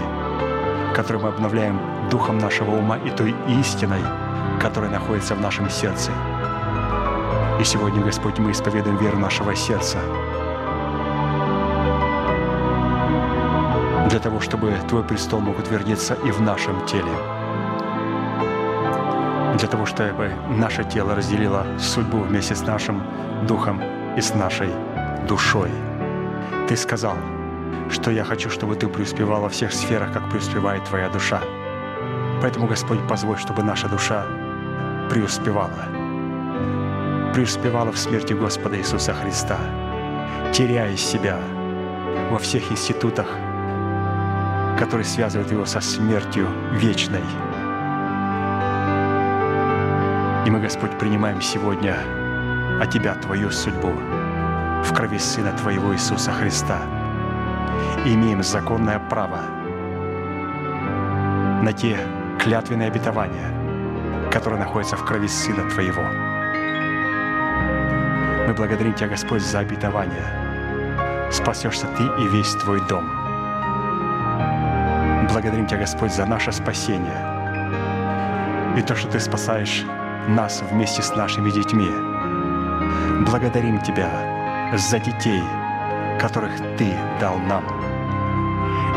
которое 0.95 1.19
мы 1.19 1.29
обновляем 1.29 1.79
духом 2.09 2.37
нашего 2.37 2.71
ума 2.71 2.97
и 2.97 3.11
той 3.11 3.35
истиной, 3.59 4.01
которая 4.59 4.91
находится 4.91 5.35
в 5.35 5.41
нашем 5.41 5.69
сердце. 5.69 6.11
И 7.59 7.63
сегодня, 7.63 8.03
Господь, 8.03 8.37
мы 8.39 8.51
исповедуем 8.51 8.97
веру 8.97 9.17
нашего 9.17 9.55
сердца, 9.55 9.99
для 14.09 14.19
того, 14.19 14.39
чтобы 14.39 14.73
Твой 14.87 15.03
престол 15.03 15.39
мог 15.39 15.59
утвердиться 15.59 16.13
и 16.25 16.31
в 16.31 16.41
нашем 16.41 16.85
теле 16.85 17.11
для 19.57 19.67
того, 19.67 19.85
чтобы 19.85 20.31
наше 20.49 20.83
тело 20.83 21.15
разделило 21.15 21.65
судьбу 21.79 22.19
вместе 22.19 22.55
с 22.55 22.61
нашим 22.61 23.01
духом 23.47 23.81
и 24.17 24.21
с 24.21 24.33
нашей 24.33 24.69
душой. 25.27 25.71
Ты 26.67 26.75
сказал, 26.75 27.15
что 27.89 28.11
я 28.11 28.23
хочу, 28.23 28.49
чтобы 28.49 28.75
ты 28.75 28.87
преуспевал 28.87 29.41
во 29.41 29.49
всех 29.49 29.71
сферах, 29.73 30.11
как 30.13 30.29
преуспевает 30.29 30.83
твоя 30.85 31.09
душа. 31.09 31.41
Поэтому, 32.41 32.67
Господь, 32.67 32.99
позволь, 33.07 33.37
чтобы 33.37 33.63
наша 33.63 33.87
душа 33.87 34.25
преуспевала. 35.09 36.04
Преуспевала 37.35 37.91
в 37.91 37.97
смерти 37.99 38.33
Господа 38.33 38.77
Иисуса 38.77 39.13
Христа, 39.13 39.59
теряя 40.51 40.97
себя 40.97 41.37
во 42.31 42.39
всех 42.39 42.71
институтах, 42.71 43.27
которые 44.79 45.05
связывают 45.05 45.51
его 45.51 45.65
со 45.65 45.81
смертью 45.81 46.47
вечной– 46.71 47.23
и 50.45 50.49
мы, 50.51 50.59
Господь, 50.59 50.95
принимаем 50.99 51.41
сегодня 51.41 51.97
от 52.79 52.91
Тебя 52.91 53.15
Твою 53.15 53.49
судьбу 53.49 53.89
в 54.83 54.93
крови 54.93 55.17
Сына 55.17 55.51
Твоего 55.57 55.91
Иисуса 55.95 56.31
Христа. 56.31 56.83
И 58.05 58.13
имеем 58.13 58.43
законное 58.43 58.99
право 58.99 59.39
на 61.63 61.73
те 61.73 61.97
клятвенные 62.39 62.89
обетования, 62.89 64.29
которые 64.31 64.59
находятся 64.59 64.97
в 64.97 65.03
крови 65.03 65.27
Сына 65.27 65.67
Твоего. 65.71 66.03
Мы 68.47 68.53
благодарим 68.53 68.93
Тебя, 68.93 69.09
Господь, 69.09 69.41
за 69.41 69.59
обетование. 69.59 71.31
Спасешься 71.31 71.87
Ты 71.97 72.03
и 72.23 72.27
весь 72.27 72.53
Твой 72.55 72.81
дом. 72.87 73.09
Благодарим 75.29 75.67
Тебя, 75.67 75.79
Господь, 75.79 76.13
за 76.13 76.25
наше 76.25 76.51
спасение– 76.51 77.31
и 78.77 78.81
то, 78.81 78.95
что 78.95 79.07
Ты 79.07 79.19
спасаешь 79.19 79.85
нас 80.27 80.61
вместе 80.69 81.01
с 81.01 81.15
нашими 81.15 81.49
детьми. 81.49 81.87
Благодарим 83.25 83.79
Тебя 83.81 84.09
за 84.75 84.99
детей, 84.99 85.41
которых 86.19 86.51
Ты 86.77 86.93
дал 87.19 87.37
нам. 87.37 87.63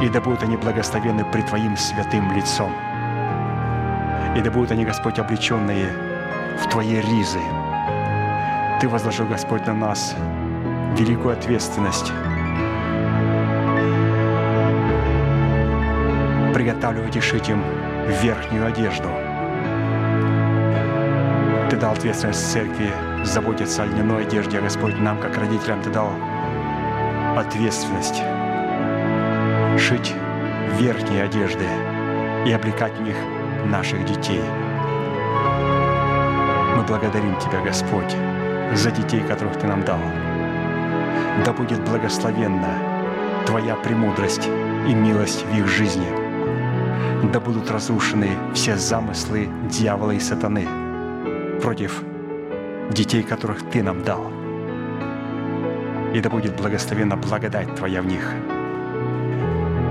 И 0.03 0.09
да 0.09 0.21
будут 0.21 0.43
они 0.43 0.57
благословены 0.57 1.25
при 1.25 1.43
Твоим 1.43 1.77
святым 1.77 2.33
лицом. 2.33 2.73
И 4.37 4.41
да 4.41 4.51
будут 4.51 4.73
они, 4.73 4.85
Господь, 4.85 5.19
облеченные 5.19 5.93
в 6.59 6.69
Твои 6.69 7.01
ризы. 7.01 7.41
Ты 8.81 8.89
возложил, 8.89 9.27
Господь, 9.27 9.67
на 9.67 9.75
нас 9.75 10.15
великую 10.97 11.37
ответственность 11.37 12.13
приготавливать 16.55 17.17
и 17.17 17.21
шить 17.21 17.49
им 17.49 17.61
верхнюю 18.23 18.69
одежду. 18.69 19.09
Ты 21.69 21.77
дал 21.77 21.93
ответственность 21.93 22.53
церкви 22.53 22.93
заботиться 23.25 23.83
о 23.83 23.87
льняной 23.87 24.23
одежде, 24.23 24.59
а 24.59 24.63
Господь 24.63 24.97
нам, 25.01 25.19
как 25.19 25.37
родителям, 25.37 25.83
Ты 25.83 25.91
дал 25.91 26.13
ответственность 27.37 28.23
шить 29.77 30.15
верхние 30.79 31.25
одежды 31.25 31.67
и 32.47 32.53
облекать 32.53 32.97
в 32.97 33.03
них 33.03 33.17
наших 33.67 34.05
детей. 34.05 34.43
Мы 36.77 36.85
благодарим 36.85 37.37
Тебя, 37.41 37.61
Господь, 37.61 38.15
за 38.75 38.91
детей, 38.91 39.21
которых 39.21 39.59
Ты 39.59 39.67
нам 39.67 39.83
дал. 39.85 40.01
Да 41.45 41.53
будет 41.53 41.83
благословенна 41.85 43.45
Твоя 43.47 43.77
премудрость 43.77 44.49
и 44.89 44.95
милость 44.95 45.45
в 45.47 45.57
их 45.57 45.67
жизни. 45.67 46.09
Да 47.33 47.41
будут 47.41 47.71
разрушены 47.71 48.31
все 48.55 48.77
замыслы 48.77 49.49
дьявола 49.69 50.13
и 50.13 50.21
сатаны 50.21 50.67
против 51.63 52.03
детей, 52.91 53.23
которых 53.23 53.69
Ты 53.71 53.83
нам 53.83 54.03
дал. 54.03 54.31
И 56.15 56.21
да 56.21 56.31
будет 56.31 56.57
благословена 56.57 57.17
благодать 57.17 57.75
Твоя 57.75 58.03
в 58.03 58.07
них. 58.07 58.33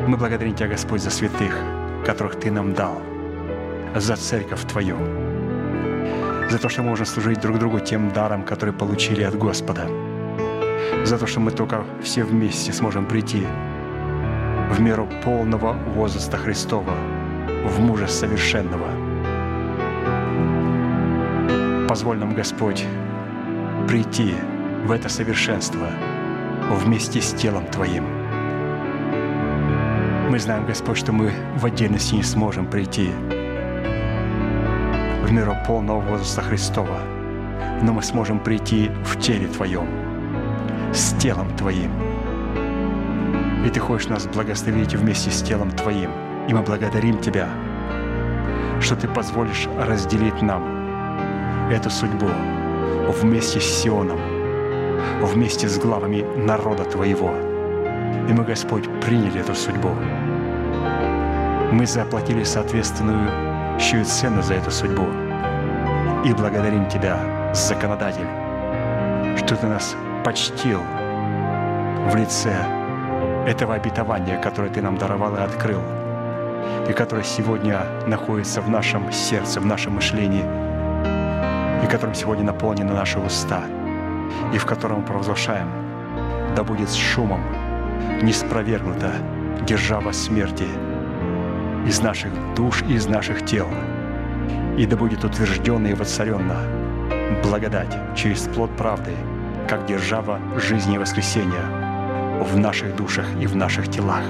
Мы 0.07 0.17
благодарим 0.17 0.55
Тебя, 0.55 0.69
Господь, 0.69 1.01
за 1.01 1.09
святых, 1.09 1.55
которых 2.05 2.39
Ты 2.39 2.49
нам 2.51 2.73
дал, 2.73 3.01
за 3.95 4.15
церковь 4.15 4.63
Твою, 4.63 4.97
за 6.49 6.59
то, 6.59 6.69
что 6.69 6.81
мы 6.81 6.89
можем 6.89 7.05
служить 7.05 7.41
друг 7.41 7.59
другу 7.59 7.79
тем 7.79 8.11
даром, 8.11 8.43
который 8.43 8.73
получили 8.73 9.23
от 9.23 9.37
Господа, 9.37 9.87
за 11.03 11.17
то, 11.17 11.27
что 11.27 11.39
мы 11.39 11.51
только 11.51 11.83
все 12.01 12.23
вместе 12.23 12.71
сможем 12.71 13.05
прийти 13.05 13.45
в 14.71 14.79
меру 14.79 15.07
полного 15.23 15.73
возраста 15.73 16.37
Христова, 16.37 16.93
в 17.65 17.79
мужа 17.79 18.07
совершенного. 18.07 18.87
Позволь 21.87 22.17
нам, 22.17 22.33
Господь, 22.33 22.85
прийти 23.87 24.33
в 24.85 24.91
это 24.91 25.09
совершенство 25.09 25.87
вместе 26.71 27.21
с 27.21 27.33
телом 27.33 27.65
Твоим. 27.67 28.05
Мы 30.29 30.39
знаем, 30.39 30.65
Господь, 30.65 30.97
что 30.97 31.11
мы 31.11 31.31
в 31.55 31.65
отдельности 31.65 32.15
не 32.15 32.23
сможем 32.23 32.67
прийти 32.67 33.11
в 35.23 35.31
меру 35.31 35.55
полного 35.65 35.99
возраста 35.99 36.41
Христова, 36.41 36.99
но 37.81 37.93
мы 37.93 38.01
сможем 38.03 38.39
прийти 38.39 38.91
в 39.03 39.19
теле 39.19 39.47
Твоем, 39.47 39.87
с 40.93 41.13
телом 41.13 41.55
Твоим. 41.57 41.91
И 43.65 43.69
Ты 43.69 43.79
хочешь 43.79 44.07
нас 44.07 44.27
благословить 44.27 44.95
вместе 44.95 45.31
с 45.31 45.41
телом 45.41 45.71
Твоим. 45.71 46.11
И 46.47 46.53
мы 46.53 46.61
благодарим 46.61 47.17
Тебя, 47.19 47.49
что 48.79 48.95
Ты 48.95 49.07
позволишь 49.07 49.67
разделить 49.77 50.41
нам 50.41 50.63
эту 51.69 51.89
судьбу 51.89 52.29
вместе 53.21 53.59
с 53.59 53.65
Сионом, 53.65 54.19
вместе 55.21 55.67
с 55.67 55.77
главами 55.77 56.25
народа 56.37 56.85
Твоего. 56.85 57.33
И 58.29 58.33
мы, 58.33 58.43
Господь, 58.43 58.87
приняли 59.01 59.41
эту 59.41 59.55
судьбу. 59.55 59.89
Мы 61.71 61.85
заплатили 61.85 62.43
соответственную 62.43 63.46
цену 64.03 64.41
за 64.41 64.55
эту 64.55 64.71
судьбу. 64.71 65.07
И 66.25 66.33
благодарим 66.33 66.87
Тебя, 66.89 67.17
законодатель, 67.53 68.27
что 69.37 69.55
Ты 69.55 69.67
нас 69.67 69.95
почтил 70.23 70.81
в 72.09 72.15
лице 72.15 72.55
этого 73.45 73.75
обетования, 73.75 74.39
которое 74.41 74.69
Ты 74.69 74.81
нам 74.81 74.97
даровал 74.97 75.35
и 75.35 75.39
открыл, 75.39 75.81
и 76.89 76.93
которое 76.93 77.23
сегодня 77.23 77.85
находится 78.05 78.61
в 78.61 78.69
нашем 78.69 79.11
сердце, 79.11 79.59
в 79.59 79.65
нашем 79.65 79.95
мышлении– 79.95 80.45
и 81.87 81.89
которым 81.89 82.15
сегодня 82.15 82.43
наполнены 82.43 82.93
наши 82.93 83.17
уста, 83.17 83.63
и 84.53 84.57
в 84.57 84.65
котором 84.65 84.99
мы 84.99 85.05
провозглашаем, 85.05 85.69
да 86.55 86.63
будет 86.63 86.89
с 86.89 86.95
шумом 86.95 87.41
не 88.21 88.33
держава 89.65 90.11
смерти 90.11 90.67
из 91.87 92.01
наших 92.01 92.31
душ 92.55 92.83
и 92.89 92.95
из 92.95 93.07
наших 93.07 93.45
тел, 93.45 93.67
и 94.77 94.85
да 94.85 94.97
будет 94.97 95.23
утверждена 95.23 95.89
и 95.89 95.93
воцаренна 95.93 96.57
благодать 97.43 97.95
через 98.15 98.41
плод 98.41 98.75
правды, 98.75 99.13
как 99.69 99.85
держава 99.85 100.39
жизни 100.57 100.95
и 100.95 100.97
воскресения 100.97 102.43
в 102.43 102.57
наших 102.57 102.95
душах 102.95 103.25
и 103.39 103.47
в 103.47 103.55
наших 103.55 103.89
телах. 103.89 104.23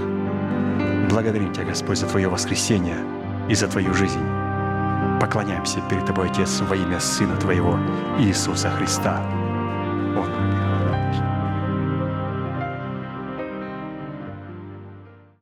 Благодарим 1.09 1.51
Тебя, 1.51 1.65
Господь, 1.65 1.97
за 1.97 2.05
Твое 2.05 2.27
воскресение 2.27 2.97
и 3.49 3.55
за 3.55 3.67
Твою 3.67 3.93
жизнь. 3.93 4.23
Поклоняемся 5.19 5.79
перед 5.89 6.05
Тобой, 6.05 6.29
Отец, 6.29 6.61
во 6.61 6.75
имя 6.75 6.99
Сына 6.99 7.35
Твоего, 7.37 7.79
Иисуса 8.19 8.69
Христа. 8.69 9.19